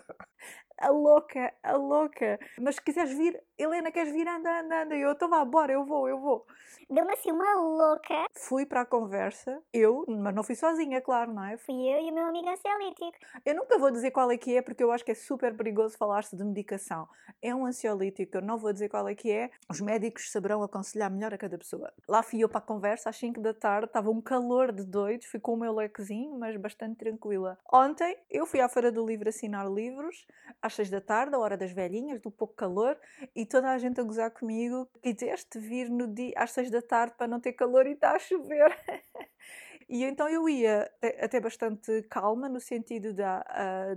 a 0.81 0.89
louca, 0.89 1.53
a 1.63 1.77
louca. 1.77 2.41
Mas 2.59 2.77
se 2.77 2.83
quiseres 2.83 3.13
vir, 3.13 3.41
Helena, 3.59 3.93
queres 3.93 4.13
vir? 4.13 4.27
Anda, 4.27 4.61
anda, 4.61 4.83
anda. 4.83 4.97
Eu, 4.97 5.13
então 5.13 5.29
vá, 5.29 5.45
bora, 5.45 5.73
eu 5.73 5.85
vou, 5.85 6.09
eu 6.09 6.19
vou. 6.19 6.47
Deu-me 6.89 7.13
assim 7.13 7.31
uma 7.31 7.55
louca. 7.55 8.27
Fui 8.33 8.65
para 8.65 8.81
a 8.81 8.87
conversa, 8.87 9.63
eu, 9.73 10.05
mas 10.09 10.35
não 10.35 10.43
fui 10.43 10.55
sozinha, 10.55 11.01
claro, 11.01 11.33
não 11.33 11.45
é? 11.45 11.57
Fui 11.57 11.75
eu 11.75 12.01
e 12.01 12.11
o 12.11 12.15
meu 12.15 12.27
amigo 12.27 12.49
ansiolítico. 12.49 13.19
Eu 13.45 13.55
nunca 13.55 13.79
vou 13.79 13.91
dizer 13.91 14.11
qual 14.11 14.31
é 14.31 14.39
que 14.39 14.57
é, 14.57 14.63
porque 14.63 14.83
eu 14.83 14.91
acho 14.91 15.05
que 15.05 15.13
é 15.13 15.15
super 15.15 15.55
perigoso 15.57 15.97
falar-se 15.99 16.35
de 16.37 16.43
medicação. 16.43 17.07
É 17.43 17.55
um 17.55 17.67
ansiolítico, 17.67 18.39
eu 18.39 18.43
não 18.43 18.57
vou 18.57 18.73
dizer 18.73 18.89
qual 18.89 19.07
é 19.07 19.15
que 19.15 19.31
é. 19.31 19.51
Os 19.69 19.81
médicos 19.81 20.33
saberão 20.33 20.63
aconselhar 20.63 21.11
melhor 21.11 21.35
a 21.35 21.39
cada 21.39 21.59
pessoa. 21.59 21.93
Lá 22.09 22.23
fui 22.23 22.41
eu 22.43 22.49
para 22.49 22.59
a 22.59 22.63
conversa, 22.63 23.11
às 23.11 23.17
5 23.17 23.41
da 23.41 23.53
tarde, 23.53 23.87
estava 23.87 24.11
um 24.11 24.21
calor 24.21 24.73
de 24.73 24.85
doidos, 24.85 25.27
fui 25.27 25.39
com 25.39 25.55
o 25.55 25.57
meu 25.57 25.75
lequezinho, 25.75 26.39
mas 26.39 26.57
bastante 26.57 26.97
tranquila. 26.97 27.59
Ontem, 27.73 28.17
eu 28.31 28.47
fui 28.47 28.61
à 28.61 28.69
Feira 28.69 28.91
do 28.91 29.07
Livro 29.07 29.29
assinar 29.29 29.71
livros, 29.71 30.27
às 30.71 30.75
6 30.77 30.91
da 30.91 31.01
tarde, 31.01 31.35
a 31.35 31.39
hora 31.39 31.57
das 31.57 31.73
velhinhas, 31.73 32.21
do 32.21 32.31
pouco 32.31 32.55
calor, 32.55 32.97
e 33.35 33.45
toda 33.45 33.71
a 33.71 33.79
gente 33.79 34.01
a 34.01 34.05
gozar 34.05 34.31
comigo. 34.31 34.89
Quiseste 35.03 35.59
vir 35.59 35.91
no 35.91 36.07
dia, 36.07 36.33
às 36.37 36.53
6 36.53 36.71
da 36.71 36.81
tarde 36.81 37.15
para 37.17 37.27
não 37.27 37.41
ter 37.41 37.53
calor 37.53 37.87
e 37.87 37.93
está 37.93 38.13
a 38.13 38.19
chover. 38.19 38.71
E 39.93 40.05
então 40.05 40.29
eu 40.29 40.49
ia 40.49 40.89
até 41.21 41.41
bastante 41.41 42.03
calma, 42.05 42.49
no 42.49 42.61
sentido 42.61 43.13
da. 43.13 43.45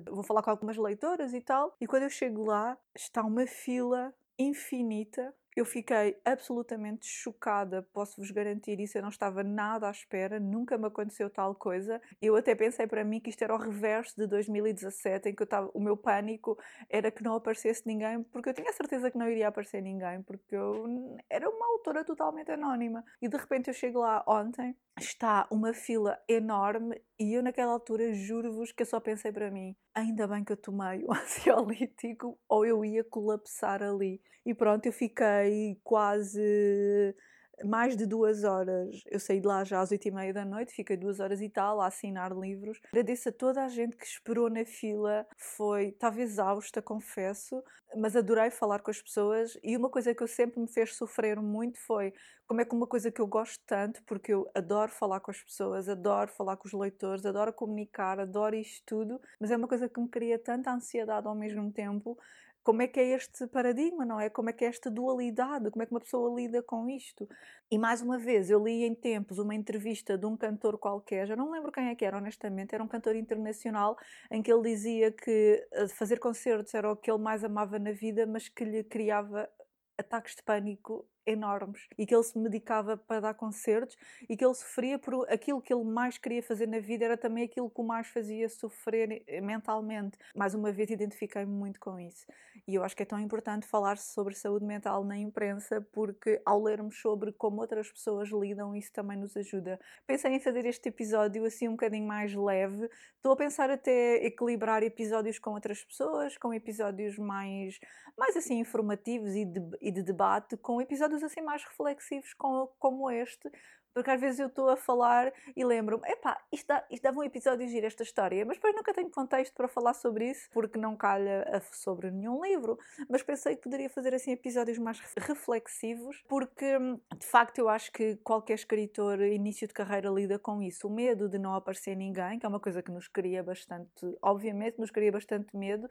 Uh, 0.09 0.15
vou 0.15 0.23
falar 0.23 0.41
com 0.41 0.49
algumas 0.49 0.75
leitoras 0.75 1.35
e 1.35 1.39
tal, 1.39 1.75
e 1.79 1.85
quando 1.85 2.01
eu 2.01 2.09
chego 2.09 2.43
lá, 2.43 2.75
está 2.95 3.21
uma 3.21 3.45
fila 3.45 4.11
infinita 4.39 5.31
eu 5.55 5.65
fiquei 5.65 6.19
absolutamente 6.25 7.05
chocada, 7.05 7.81
posso-vos 7.93 8.31
garantir 8.31 8.79
isso. 8.79 8.97
Eu 8.97 9.01
não 9.01 9.09
estava 9.09 9.43
nada 9.43 9.87
à 9.87 9.91
espera, 9.91 10.39
nunca 10.39 10.77
me 10.77 10.87
aconteceu 10.87 11.29
tal 11.29 11.53
coisa. 11.55 12.01
Eu 12.21 12.35
até 12.35 12.55
pensei 12.55 12.87
para 12.87 13.03
mim 13.03 13.19
que 13.19 13.29
isto 13.29 13.43
era 13.43 13.53
o 13.53 13.57
reverso 13.57 14.15
de 14.15 14.27
2017, 14.27 15.29
em 15.29 15.35
que 15.35 15.41
eu 15.41 15.45
estava, 15.45 15.69
o 15.73 15.79
meu 15.79 15.95
pânico 15.95 16.57
era 16.89 17.11
que 17.11 17.23
não 17.23 17.35
aparecesse 17.35 17.83
ninguém, 17.85 18.23
porque 18.23 18.49
eu 18.49 18.53
tinha 18.53 18.71
certeza 18.73 19.11
que 19.11 19.17
não 19.17 19.29
iria 19.29 19.47
aparecer 19.47 19.81
ninguém, 19.81 20.21
porque 20.23 20.55
eu 20.55 21.17
era 21.29 21.49
uma 21.49 21.65
autora 21.73 22.03
totalmente 22.03 22.51
anónima. 22.51 23.03
E 23.21 23.27
de 23.27 23.37
repente 23.37 23.69
eu 23.69 23.73
chego 23.73 23.99
lá 23.99 24.23
ontem, 24.27 24.75
está 24.99 25.47
uma 25.49 25.73
fila 25.73 26.19
enorme 26.27 27.01
e 27.19 27.33
eu 27.33 27.43
naquela 27.43 27.71
altura 27.71 28.13
juro-vos 28.13 28.71
que 28.71 28.83
eu 28.83 28.87
só 28.87 28.99
pensei 28.99 29.31
para 29.31 29.51
mim, 29.51 29.75
ainda 29.93 30.27
bem 30.27 30.43
que 30.43 30.51
eu 30.51 30.57
tomei 30.57 31.03
o 31.05 31.11
ansiolítico 31.13 32.37
ou 32.47 32.65
eu 32.65 32.83
ia 32.83 33.03
colapsar 33.03 33.81
ali. 33.83 34.21
E 34.45 34.53
pronto, 34.53 34.85
eu 34.85 34.93
fiquei 34.93 35.79
quase 35.83 37.15
mais 37.63 37.95
de 37.95 38.05
duas 38.05 38.43
horas. 38.43 39.03
Eu 39.09 39.19
saí 39.19 39.39
de 39.39 39.47
lá 39.47 39.63
já 39.63 39.81
às 39.81 39.91
oito 39.91 40.07
e 40.07 40.11
meia 40.11 40.33
da 40.33 40.45
noite, 40.45 40.73
fiquei 40.73 40.97
duas 40.97 41.19
horas 41.19 41.41
e 41.41 41.49
tal 41.49 41.79
a 41.81 41.87
assinar 41.87 42.31
livros. 42.31 42.79
Agradeço 42.91 43.29
a 43.29 43.31
toda 43.31 43.63
a 43.63 43.67
gente 43.67 43.95
que 43.95 44.05
esperou 44.05 44.49
na 44.49 44.65
fila. 44.65 45.25
Foi, 45.37 45.87
estava 45.87 46.21
exausta, 46.21 46.81
confesso, 46.81 47.63
mas 47.95 48.15
adorei 48.15 48.49
falar 48.49 48.79
com 48.79 48.91
as 48.91 49.01
pessoas. 49.01 49.57
E 49.63 49.77
uma 49.77 49.89
coisa 49.89 50.13
que 50.13 50.23
eu 50.23 50.27
sempre 50.27 50.59
me 50.59 50.67
fez 50.67 50.95
sofrer 50.95 51.39
muito 51.39 51.79
foi 51.79 52.13
como 52.47 52.61
é 52.61 52.65
que 52.65 52.75
uma 52.75 52.87
coisa 52.87 53.11
que 53.11 53.21
eu 53.21 53.27
gosto 53.27 53.59
tanto, 53.65 54.03
porque 54.03 54.33
eu 54.33 54.49
adoro 54.53 54.91
falar 54.91 55.19
com 55.19 55.31
as 55.31 55.41
pessoas, 55.41 55.87
adoro 55.87 56.29
falar 56.29 56.57
com 56.57 56.67
os 56.67 56.73
leitores, 56.73 57.25
adoro 57.25 57.53
comunicar, 57.53 58.19
adoro 58.19 58.55
isto 58.55 58.83
tudo, 58.85 59.21
mas 59.39 59.49
é 59.49 59.57
uma 59.57 59.67
coisa 59.67 59.87
que 59.87 59.99
me 59.99 60.09
cria 60.09 60.37
tanta 60.37 60.71
ansiedade 60.71 61.25
ao 61.25 61.35
mesmo 61.35 61.71
tempo 61.71 62.17
como 62.63 62.81
é 62.81 62.87
que 62.87 62.99
é 62.99 63.15
este 63.15 63.45
paradigma, 63.47 64.05
não 64.05 64.19
é? 64.19 64.29
Como 64.29 64.49
é 64.49 64.53
que 64.53 64.63
é 64.63 64.67
esta 64.69 64.89
dualidade? 64.89 65.69
Como 65.69 65.83
é 65.83 65.85
que 65.85 65.91
uma 65.91 65.99
pessoa 65.99 66.33
lida 66.33 66.63
com 66.63 66.89
isto? 66.89 67.27
E 67.69 67.77
mais 67.77 68.01
uma 68.01 68.17
vez, 68.17 68.49
eu 68.49 68.63
li 68.63 68.83
em 68.83 68.95
tempos 68.95 69.37
uma 69.37 69.53
entrevista 69.53 70.17
de 70.17 70.25
um 70.25 70.37
cantor 70.37 70.77
qualquer, 70.77 71.27
já 71.27 71.35
não 71.35 71.51
lembro 71.51 71.71
quem 71.71 71.89
é 71.89 71.95
que 71.95 72.05
era, 72.05 72.17
honestamente, 72.17 72.73
era 72.73 72.83
um 72.83 72.87
cantor 72.87 73.15
internacional, 73.15 73.97
em 74.31 74.41
que 74.41 74.51
ele 74.51 74.63
dizia 74.63 75.11
que 75.11 75.67
eh, 75.71 75.87
fazer 75.89 76.19
concertos 76.19 76.73
era 76.73 76.91
o 76.91 76.95
que 76.95 77.11
ele 77.11 77.21
mais 77.21 77.43
amava 77.43 77.77
na 77.77 77.91
vida, 77.91 78.25
mas 78.25 78.47
que 78.47 78.63
lhe 78.63 78.83
criava 78.83 79.49
ataques 79.97 80.35
de 80.35 80.43
pânico 80.43 81.05
enormes 81.25 81.87
e 81.97 82.05
que 82.05 82.13
ele 82.13 82.23
se 82.23 82.37
medicava 82.37 82.97
para 82.97 83.21
dar 83.21 83.33
concertos 83.33 83.95
e 84.29 84.35
que 84.35 84.45
ele 84.45 84.53
sofria 84.53 84.99
por 84.99 85.29
aquilo 85.29 85.61
que 85.61 85.73
ele 85.73 85.83
mais 85.83 86.17
queria 86.17 86.43
fazer 86.43 86.67
na 86.67 86.79
vida 86.79 87.05
era 87.05 87.17
também 87.17 87.43
aquilo 87.43 87.69
que 87.69 87.81
o 87.81 87.83
mais 87.83 88.07
fazia 88.07 88.47
sofrer 88.49 89.23
mentalmente. 89.41 90.17
Mais 90.35 90.53
uma 90.53 90.71
vez 90.71 90.89
identifiquei-me 90.89 91.51
muito 91.51 91.79
com 91.79 91.99
isso. 91.99 92.25
E 92.67 92.75
eu 92.75 92.83
acho 92.83 92.95
que 92.95 93.03
é 93.03 93.05
tão 93.05 93.19
importante 93.19 93.67
falar 93.67 93.97
sobre 93.97 94.33
saúde 94.35 94.65
mental 94.65 95.03
na 95.03 95.17
imprensa 95.17 95.85
porque 95.91 96.41
ao 96.45 96.61
lermos 96.61 96.99
sobre 96.99 97.31
como 97.31 97.61
outras 97.61 97.91
pessoas 97.91 98.29
lidam, 98.29 98.75
isso 98.75 98.91
também 98.91 99.17
nos 99.17 99.35
ajuda. 99.35 99.79
Pensei 100.07 100.31
em 100.31 100.39
fazer 100.39 100.65
este 100.65 100.89
episódio 100.89 101.45
assim 101.45 101.67
um 101.67 101.71
bocadinho 101.71 102.07
mais 102.07 102.33
leve. 102.33 102.89
Estou 103.15 103.31
a 103.31 103.35
pensar 103.35 103.69
até 103.69 104.25
equilibrar 104.25 104.83
episódios 104.83 105.39
com 105.39 105.51
outras 105.51 105.83
pessoas, 105.83 106.37
com 106.37 106.53
episódios 106.53 107.17
mais, 107.17 107.79
mais 108.17 108.35
assim 108.35 108.59
informativos 108.59 109.35
e 109.35 109.45
de, 109.45 109.61
e 109.81 109.91
de 109.91 110.03
debate, 110.03 110.57
com 110.57 110.81
episódios 110.81 111.12
assim 111.21 111.41
mais 111.41 111.63
reflexivos 111.63 112.33
como, 112.33 112.67
como 112.79 113.11
este, 113.11 113.51
porque 113.93 114.09
às 114.09 114.19
vezes 114.19 114.39
eu 114.39 114.47
estou 114.47 114.69
a 114.69 114.75
falar 114.75 115.31
e 115.55 115.63
lembro-me, 115.63 116.09
epá, 116.09 116.41
isto, 116.51 116.67
dá, 116.67 116.83
isto 116.89 117.03
dava 117.03 117.19
um 117.19 117.23
episódio 117.23 117.67
giro 117.67 117.85
esta 117.85 118.01
história, 118.01 118.43
mas 118.43 118.57
depois 118.57 118.75
nunca 118.75 118.93
tenho 118.93 119.09
contexto 119.09 119.53
para 119.53 119.67
falar 119.67 119.93
sobre 119.93 120.31
isso, 120.31 120.49
porque 120.51 120.79
não 120.79 120.95
calha 120.95 121.45
sobre 121.71 122.09
nenhum 122.09 122.43
livro. 122.43 122.79
Mas 123.07 123.21
pensei 123.21 123.55
que 123.55 123.61
poderia 123.61 123.89
fazer 123.89 124.13
assim 124.13 124.31
episódios 124.31 124.79
mais 124.79 124.99
reflexivos, 124.99 126.23
porque 126.27 126.77
de 127.17 127.25
facto 127.25 127.59
eu 127.59 127.69
acho 127.69 127.91
que 127.91 128.15
qualquer 128.17 128.55
escritor 128.55 129.21
início 129.21 129.67
de 129.67 129.73
carreira 129.73 130.09
lida 130.09 130.39
com 130.39 130.61
isso, 130.61 130.87
o 130.87 130.91
medo 130.91 131.29
de 131.29 131.37
não 131.37 131.53
aparecer 131.53 131.95
ninguém, 131.95 132.39
que 132.39 132.45
é 132.45 132.49
uma 132.49 132.59
coisa 132.59 132.81
que 132.81 132.91
nos 132.91 133.07
cria 133.07 133.43
bastante, 133.43 134.17
obviamente 134.21 134.79
nos 134.79 134.89
cria 134.89 135.11
bastante 135.11 135.55
medo. 135.55 135.87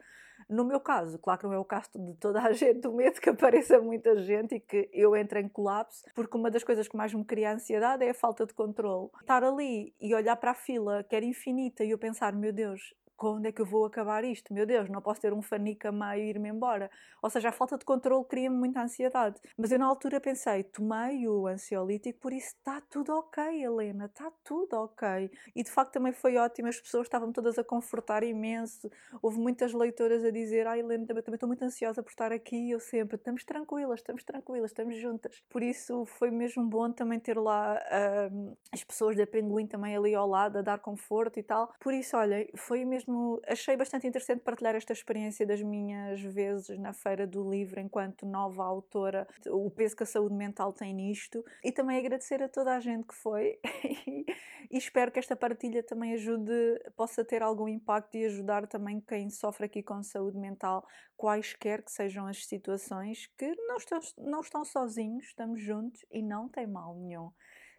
No 0.48 0.64
meu 0.64 0.80
caso, 0.80 1.18
claro 1.18 1.40
que 1.40 1.46
não 1.46 1.54
é 1.54 1.58
o 1.58 1.64
caso 1.64 1.90
de 1.94 2.14
toda 2.14 2.40
a 2.40 2.52
gente, 2.52 2.86
o 2.86 2.92
medo 2.92 3.20
que 3.20 3.30
apareça 3.30 3.80
muita 3.80 4.16
gente 4.22 4.56
e 4.56 4.60
que 4.60 4.88
eu 4.92 5.16
entre 5.16 5.40
em 5.40 5.48
colapso, 5.48 6.04
porque 6.14 6.36
uma 6.36 6.50
das 6.50 6.64
coisas 6.64 6.88
que 6.88 6.96
mais 6.96 7.12
me 7.12 7.24
cria 7.24 7.52
ansiedade 7.52 8.04
é 8.04 8.10
a 8.10 8.14
falta 8.14 8.46
de 8.46 8.54
controle. 8.54 9.10
Estar 9.20 9.42
ali 9.44 9.94
e 10.00 10.14
olhar 10.14 10.36
para 10.36 10.52
a 10.52 10.54
fila, 10.54 11.02
que 11.04 11.16
era 11.16 11.24
infinita, 11.24 11.84
e 11.84 11.90
eu 11.90 11.98
pensar, 11.98 12.32
meu 12.32 12.52
Deus, 12.52 12.94
quando 13.22 13.46
é 13.46 13.52
que 13.52 13.62
eu 13.62 13.66
vou 13.66 13.84
acabar 13.84 14.24
isto? 14.24 14.52
Meu 14.52 14.66
Deus, 14.66 14.88
não 14.88 15.00
posso 15.00 15.20
ter 15.20 15.32
um 15.32 15.40
fanico 15.40 15.86
a 15.86 15.92
meio 15.92 16.24
e 16.24 16.30
ir-me 16.30 16.48
embora. 16.48 16.90
Ou 17.22 17.30
seja, 17.30 17.50
a 17.50 17.52
falta 17.52 17.78
de 17.78 17.84
controle 17.84 18.24
cria-me 18.24 18.56
muita 18.56 18.82
ansiedade. 18.82 19.40
Mas 19.56 19.70
eu 19.70 19.78
na 19.78 19.86
altura 19.86 20.20
pensei, 20.20 20.64
tomei 20.64 21.28
o 21.28 21.46
ansiolítico, 21.46 22.18
por 22.18 22.32
isso 22.32 22.48
está 22.48 22.80
tudo 22.80 23.12
ok, 23.12 23.62
Helena, 23.62 24.06
está 24.06 24.28
tudo 24.42 24.74
ok. 24.74 25.30
E 25.54 25.62
de 25.62 25.70
facto 25.70 25.92
também 25.92 26.12
foi 26.12 26.36
ótimo, 26.36 26.66
as 26.66 26.80
pessoas 26.80 27.06
estavam 27.06 27.30
todas 27.30 27.56
a 27.60 27.62
confortar 27.62 28.24
imenso. 28.24 28.90
Houve 29.22 29.38
muitas 29.38 29.72
leitoras 29.72 30.24
a 30.24 30.32
dizer, 30.32 30.66
ah 30.66 30.76
Helena, 30.76 31.06
também, 31.06 31.22
também 31.22 31.36
estou 31.36 31.46
muito 31.46 31.64
ansiosa 31.64 32.02
por 32.02 32.10
estar 32.10 32.32
aqui. 32.32 32.56
E 32.56 32.70
eu 32.72 32.80
sempre, 32.80 33.14
estamos 33.14 33.44
tranquilas, 33.44 34.00
estamos 34.00 34.24
tranquilas, 34.24 34.72
estamos 34.72 34.96
juntas. 34.96 35.40
Por 35.48 35.62
isso 35.62 36.04
foi 36.06 36.32
mesmo 36.32 36.66
bom 36.66 36.90
também 36.90 37.20
ter 37.20 37.38
lá 37.38 37.76
uh, 37.76 38.56
as 38.72 38.82
pessoas 38.82 39.14
da 39.16 39.28
Pinguim 39.28 39.68
também 39.68 39.96
ali 39.96 40.12
ao 40.12 40.26
lado, 40.26 40.58
a 40.58 40.62
dar 40.62 40.80
conforto 40.80 41.38
e 41.38 41.42
tal. 41.44 41.72
Por 41.78 41.94
isso, 41.94 42.16
olha, 42.16 42.44
foi 42.56 42.84
mesmo 42.84 43.11
mesmo 43.12 43.40
achei 43.46 43.76
bastante 43.76 44.06
interessante 44.06 44.40
partilhar 44.40 44.74
esta 44.74 44.92
experiência 44.92 45.46
das 45.46 45.62
minhas 45.62 46.20
vezes 46.20 46.78
na 46.78 46.92
Feira 46.92 47.26
do 47.26 47.48
Livro 47.48 47.78
enquanto 47.78 48.26
nova 48.26 48.64
autora, 48.64 49.28
o 49.46 49.70
peso 49.70 49.96
que 49.96 50.02
a 50.02 50.06
saúde 50.06 50.34
mental 50.34 50.72
tem 50.72 50.94
nisto. 50.94 51.44
E 51.62 51.70
também 51.70 51.98
agradecer 51.98 52.42
a 52.42 52.48
toda 52.48 52.74
a 52.74 52.80
gente 52.80 53.06
que 53.06 53.14
foi. 53.14 53.58
E, 54.70 54.78
espero 54.78 55.10
que 55.10 55.18
esta 55.18 55.36
partilha 55.36 55.82
também 55.82 56.14
ajude, 56.14 56.52
possa 56.96 57.22
ter 57.22 57.42
algum 57.42 57.68
impacto 57.68 58.16
e 58.16 58.24
ajudar 58.24 58.66
também 58.66 59.00
quem 59.00 59.28
sofre 59.28 59.66
aqui 59.66 59.82
com 59.82 60.02
saúde 60.02 60.38
mental, 60.38 60.86
quaisquer 61.14 61.82
que 61.82 61.92
sejam 61.92 62.26
as 62.26 62.46
situações, 62.46 63.26
que 63.36 63.54
não 63.66 63.76
estão, 63.76 64.00
não 64.16 64.40
estão 64.40 64.64
sozinhos, 64.64 65.26
estamos 65.26 65.60
juntos 65.60 66.06
e 66.10 66.22
não 66.22 66.48
tem 66.48 66.66
mal 66.66 66.94
nenhum. 66.94 67.30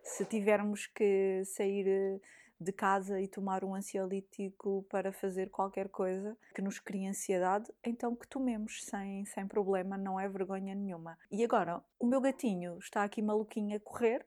Se 0.04 0.24
tivermos 0.26 0.86
que 0.86 1.44
sair 1.46 2.22
de 2.64 2.72
casa 2.72 3.20
e 3.22 3.28
tomar 3.28 3.64
um 3.64 3.76
ansiolítico 3.76 4.86
para 4.90 5.12
fazer 5.12 5.50
qualquer 5.50 5.90
coisa 5.90 6.38
que 6.56 6.62
nos 6.62 6.80
crie 6.80 7.08
ansiedade, 7.08 7.72
então 7.84 8.16
que 8.16 8.28
tomemos 8.28 8.84
sem, 8.84 9.26
sem 9.26 9.48
problema, 9.48 9.98
não 9.98 10.20
é 10.20 10.28
vergonha 10.28 10.74
nenhuma. 10.74 11.18
E 11.32 11.44
agora, 11.44 11.84
o 12.00 12.06
meu 12.06 12.22
gatinho 12.22 12.78
está 12.80 13.04
aqui 13.04 13.22
maluquinho 13.22 13.76
a 13.76 13.80
correr. 13.80 14.26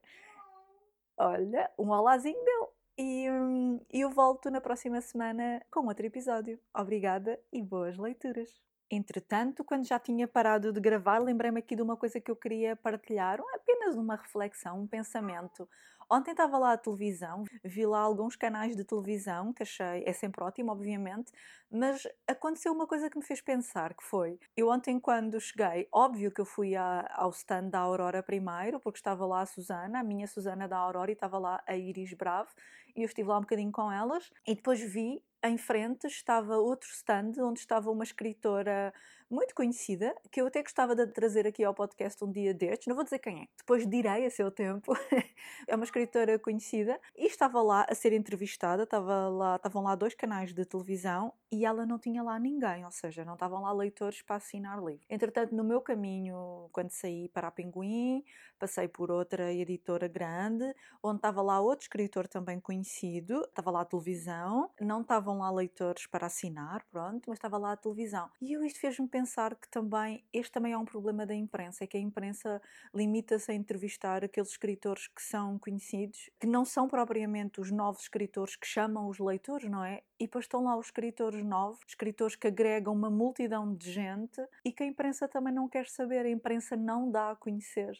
Olha, 1.18 1.70
um 1.79 1.90
olazinho 1.90 2.44
dele. 2.44 2.66
E 2.99 3.31
hum, 3.31 3.81
eu 3.90 4.11
volto 4.11 4.51
na 4.51 4.61
próxima 4.61 5.01
semana 5.01 5.64
com 5.70 5.87
outro 5.87 6.07
episódio. 6.07 6.59
Obrigada 6.75 7.38
e 7.53 7.62
boas 7.62 7.99
leituras. 7.99 8.51
Entretanto, 8.88 9.64
quando 9.64 9.85
já 9.85 9.99
tinha 9.99 10.29
parado 10.29 10.72
de 10.72 10.81
gravar, 10.81 11.18
lembrei-me 11.18 11.59
aqui 11.59 11.75
de 11.75 11.83
uma 11.83 11.96
coisa 11.96 12.20
que 12.20 12.31
eu 12.31 12.37
queria 12.37 12.77
partilhar, 12.77 13.40
apenas 13.55 13.96
uma 13.96 14.14
reflexão, 14.14 14.81
um 14.81 14.87
pensamento. 14.87 15.68
Ontem 16.09 16.31
estava 16.31 16.57
lá 16.57 16.72
a 16.72 16.79
televisão, 16.79 17.42
vi 17.64 17.85
lá 17.85 17.99
alguns 17.99 18.37
canais 18.37 18.77
de 18.77 18.85
televisão, 18.85 19.53
que 19.53 19.64
achei, 19.64 20.05
é 20.07 20.12
sempre 20.12 20.44
ótimo, 20.44 20.70
obviamente, 20.70 21.33
mas 21.68 22.07
aconteceu 22.29 22.72
uma 22.72 22.87
coisa 22.87 23.11
que 23.11 23.18
me 23.18 23.25
fez 23.25 23.40
pensar, 23.40 23.92
que 23.92 24.05
foi, 24.05 24.38
eu 24.57 24.68
ontem 24.68 25.01
quando 25.01 25.40
cheguei, 25.40 25.88
óbvio 25.90 26.31
que 26.31 26.40
eu 26.40 26.44
fui 26.44 26.77
à, 26.77 27.12
ao 27.16 27.31
stand 27.31 27.70
da 27.70 27.81
Aurora 27.81 28.22
primeiro, 28.22 28.79
porque 28.79 29.01
estava 29.01 29.27
lá 29.27 29.40
a 29.40 29.46
Susana, 29.46 29.99
a 29.99 30.05
minha 30.05 30.29
Susana 30.29 30.68
da 30.68 30.77
Aurora, 30.77 31.11
e 31.11 31.14
estava 31.14 31.38
lá 31.38 31.61
a 31.66 31.77
Iris 31.77 32.12
Bravo, 32.12 32.51
e 32.94 33.01
eu 33.03 33.07
estive 33.07 33.29
lá 33.29 33.38
um 33.38 33.40
bocadinho 33.40 33.72
com 33.72 33.90
elas, 33.90 34.31
e 34.46 34.55
depois 34.55 34.81
vi 34.81 35.20
em 35.48 35.59
frente 35.59 36.06
estava 36.06 36.56
outro 36.56 36.88
stand 36.90 37.32
onde 37.40 37.61
estava 37.61 37.90
uma 37.90 38.04
escritora 38.04 38.92
muito 39.30 39.54
conhecida, 39.54 40.14
que 40.30 40.40
eu 40.40 40.46
até 40.46 40.62
gostava 40.62 40.94
de 40.94 41.06
trazer 41.08 41.46
aqui 41.46 41.64
ao 41.64 41.74
podcast 41.74 42.22
um 42.24 42.30
dia 42.30 42.54
destes, 42.54 42.86
não 42.86 42.94
vou 42.94 43.04
dizer 43.04 43.18
quem 43.18 43.42
é, 43.42 43.46
depois 43.56 43.86
direi 43.88 44.26
a 44.26 44.30
seu 44.30 44.50
tempo. 44.50 44.92
é 45.66 45.74
uma 45.74 45.84
escritora 45.84 46.38
conhecida 46.38 47.00
e 47.16 47.26
estava 47.26 47.60
lá 47.62 47.86
a 47.88 47.94
ser 47.94 48.12
entrevistada, 48.12 48.84
estava 48.84 49.28
lá, 49.28 49.56
estavam 49.56 49.82
lá 49.82 49.94
dois 49.94 50.14
canais 50.14 50.52
de 50.52 50.64
televisão 50.64 51.32
e 51.50 51.64
ela 51.64 51.84
não 51.86 51.98
tinha 51.98 52.22
lá 52.22 52.38
ninguém, 52.38 52.84
ou 52.84 52.90
seja, 52.90 53.24
não 53.24 53.34
estavam 53.34 53.62
lá 53.62 53.72
leitores 53.72 54.22
para 54.22 54.36
assinar 54.36 54.82
livro. 54.82 55.04
Entretanto, 55.08 55.54
no 55.54 55.64
meu 55.64 55.80
caminho, 55.80 56.68
quando 56.72 56.90
saí 56.90 57.28
para 57.28 57.48
a 57.48 57.50
Pinguim, 57.50 58.24
passei 58.58 58.88
por 58.88 59.10
outra 59.10 59.52
editora 59.52 60.08
grande, 60.08 60.74
onde 61.02 61.18
estava 61.18 61.42
lá 61.42 61.60
outro 61.60 61.84
escritor 61.84 62.26
também 62.28 62.60
conhecido, 62.60 63.42
estava 63.42 63.70
lá 63.70 63.82
a 63.82 63.84
televisão, 63.84 64.70
não 64.80 65.02
estavam 65.02 65.38
lá 65.38 65.50
leitores 65.50 66.06
para 66.06 66.26
assinar, 66.26 66.84
pronto, 66.90 67.24
mas 67.28 67.38
estava 67.38 67.58
lá 67.58 67.72
a 67.72 67.76
televisão. 67.76 68.30
E 68.40 68.52
eu 68.52 68.64
isto 68.64 68.80
fez-me 68.80 69.08
pensar 69.16 69.55
que 69.55 69.66
também 69.70 70.22
este 70.31 70.52
também 70.52 70.74
é 70.74 70.79
um 70.79 70.85
problema 70.85 71.24
da 71.24 71.35
imprensa, 71.35 71.85
é 71.85 71.87
que 71.87 71.96
a 71.96 72.00
imprensa 72.00 72.61
limita-se 72.94 73.50
a 73.50 73.55
entrevistar 73.55 74.22
aqueles 74.22 74.50
escritores 74.50 75.09
que 75.09 75.22
são 75.22 75.59
conhecidos, 75.59 76.29
que 76.38 76.46
não 76.46 76.66
são 76.66 76.87
propriamente 76.87 77.59
os 77.59 77.70
novos 77.70 78.02
escritores 78.02 78.57
que 78.57 78.66
chamam 78.66 79.09
os 79.09 79.18
leitores, 79.18 79.70
não 79.70 79.83
é? 79.83 80.02
E 80.20 80.26
depois 80.26 80.44
estão 80.44 80.64
lá 80.64 80.76
os 80.76 80.88
escritores 80.88 81.42
novos, 81.42 81.81
escritores 81.88 82.37
que 82.37 82.46
agregam 82.46 82.92
uma 82.92 83.09
multidão 83.09 83.74
de 83.74 83.90
gente 83.90 84.46
e 84.62 84.70
que 84.70 84.83
a 84.83 84.87
imprensa 84.87 85.26
também 85.26 85.55
não 85.55 85.66
quer 85.66 85.88
saber, 85.88 86.26
a 86.26 86.31
imprensa 86.31 86.76
não 86.76 87.11
dá 87.11 87.31
a 87.31 87.37
conhecer. 87.37 87.98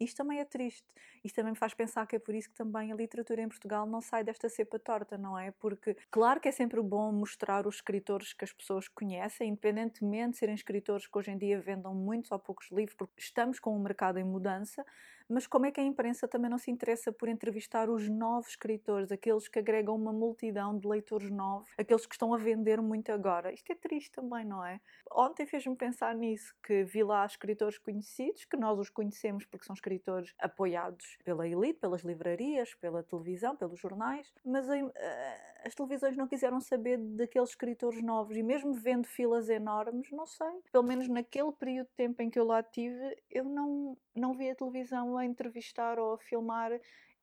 Isto 0.00 0.16
também 0.16 0.40
é 0.40 0.44
triste. 0.44 0.84
Isto 1.26 1.36
também 1.36 1.52
me 1.52 1.58
faz 1.58 1.74
pensar 1.74 2.06
que 2.06 2.14
é 2.14 2.18
por 2.20 2.36
isso 2.36 2.48
que 2.48 2.54
também 2.54 2.92
a 2.92 2.94
literatura 2.94 3.42
em 3.42 3.48
Portugal 3.48 3.84
não 3.84 4.00
sai 4.00 4.22
desta 4.22 4.48
cepa 4.48 4.78
torta, 4.78 5.18
não 5.18 5.36
é? 5.36 5.50
Porque, 5.50 5.96
claro 6.08 6.40
que 6.40 6.48
é 6.48 6.52
sempre 6.52 6.80
bom 6.80 7.10
mostrar 7.10 7.66
os 7.66 7.76
escritores 7.76 8.32
que 8.32 8.44
as 8.44 8.52
pessoas 8.52 8.86
conhecem, 8.86 9.48
independentemente 9.48 10.34
de 10.34 10.38
serem 10.38 10.54
escritores 10.54 11.08
que 11.08 11.18
hoje 11.18 11.32
em 11.32 11.36
dia 11.36 11.60
vendam 11.60 11.92
muitos 11.92 12.30
ou 12.30 12.38
poucos 12.38 12.70
livros, 12.70 12.96
porque 12.96 13.14
estamos 13.18 13.58
com 13.58 13.76
um 13.76 13.82
mercado 13.82 14.18
em 14.20 14.24
mudança, 14.24 14.86
mas 15.28 15.44
como 15.48 15.66
é 15.66 15.72
que 15.72 15.80
a 15.80 15.84
imprensa 15.84 16.28
também 16.28 16.48
não 16.48 16.58
se 16.58 16.70
interessa 16.70 17.10
por 17.10 17.28
entrevistar 17.28 17.90
os 17.90 18.08
novos 18.08 18.50
escritores, 18.50 19.10
aqueles 19.10 19.48
que 19.48 19.58
agregam 19.58 19.96
uma 19.96 20.12
multidão 20.12 20.78
de 20.78 20.86
leitores 20.86 21.28
novos, 21.28 21.68
aqueles 21.76 22.06
que 22.06 22.14
estão 22.14 22.32
a 22.32 22.38
vender 22.38 22.80
muito 22.80 23.10
agora? 23.10 23.52
Isto 23.52 23.72
é 23.72 23.74
triste 23.74 24.12
também, 24.12 24.44
não 24.44 24.64
é? 24.64 24.80
Ontem 25.10 25.44
fez-me 25.44 25.74
pensar 25.74 26.14
nisso, 26.14 26.54
que 26.62 26.84
vi 26.84 27.02
lá 27.02 27.26
escritores 27.26 27.78
conhecidos, 27.78 28.44
que 28.44 28.56
nós 28.56 28.78
os 28.78 28.88
conhecemos 28.88 29.44
porque 29.44 29.66
são 29.66 29.74
escritores 29.74 30.32
apoiados 30.38 31.15
pela 31.24 31.46
elite, 31.46 31.78
pelas 31.80 32.02
livrarias, 32.02 32.74
pela 32.74 33.02
televisão, 33.02 33.56
pelos 33.56 33.78
jornais, 33.78 34.32
mas 34.44 34.68
uh, 34.68 34.92
as 35.64 35.74
televisões 35.74 36.16
não 36.16 36.28
quiseram 36.28 36.60
saber 36.60 36.98
daqueles 36.98 37.50
escritores 37.50 38.02
novos 38.02 38.36
e 38.36 38.42
mesmo 38.42 38.72
vendo 38.72 39.06
filas 39.06 39.48
enormes, 39.48 40.10
não 40.10 40.26
sei, 40.26 40.60
pelo 40.70 40.84
menos 40.84 41.08
naquele 41.08 41.52
período 41.52 41.88
de 41.88 41.94
tempo 41.94 42.22
em 42.22 42.30
que 42.30 42.38
eu 42.38 42.44
lá 42.44 42.62
tive, 42.62 43.16
eu 43.30 43.44
não, 43.44 43.96
não 44.14 44.34
vi 44.34 44.50
a 44.50 44.54
televisão 44.54 45.16
a 45.16 45.24
entrevistar 45.24 45.98
ou 45.98 46.14
a 46.14 46.18
filmar 46.18 46.72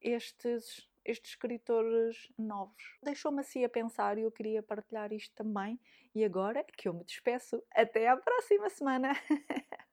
estes 0.02 0.88
estes 1.06 1.32
escritores 1.32 2.30
novos. 2.38 2.98
Deixou-me 3.04 3.42
assim 3.42 3.64
a 3.64 3.70
pensar 3.70 4.18
e 4.18 4.22
eu 4.22 4.32
queria 4.32 4.64
partilhar 4.64 5.12
isto 5.12 5.36
também. 5.36 5.80
E 6.16 6.24
agora 6.24 6.64
que 6.78 6.88
eu 6.88 6.94
me 6.94 7.04
despeço, 7.04 7.62
até 7.72 8.08
à 8.08 8.16
próxima 8.16 8.70
semana! 8.70 9.12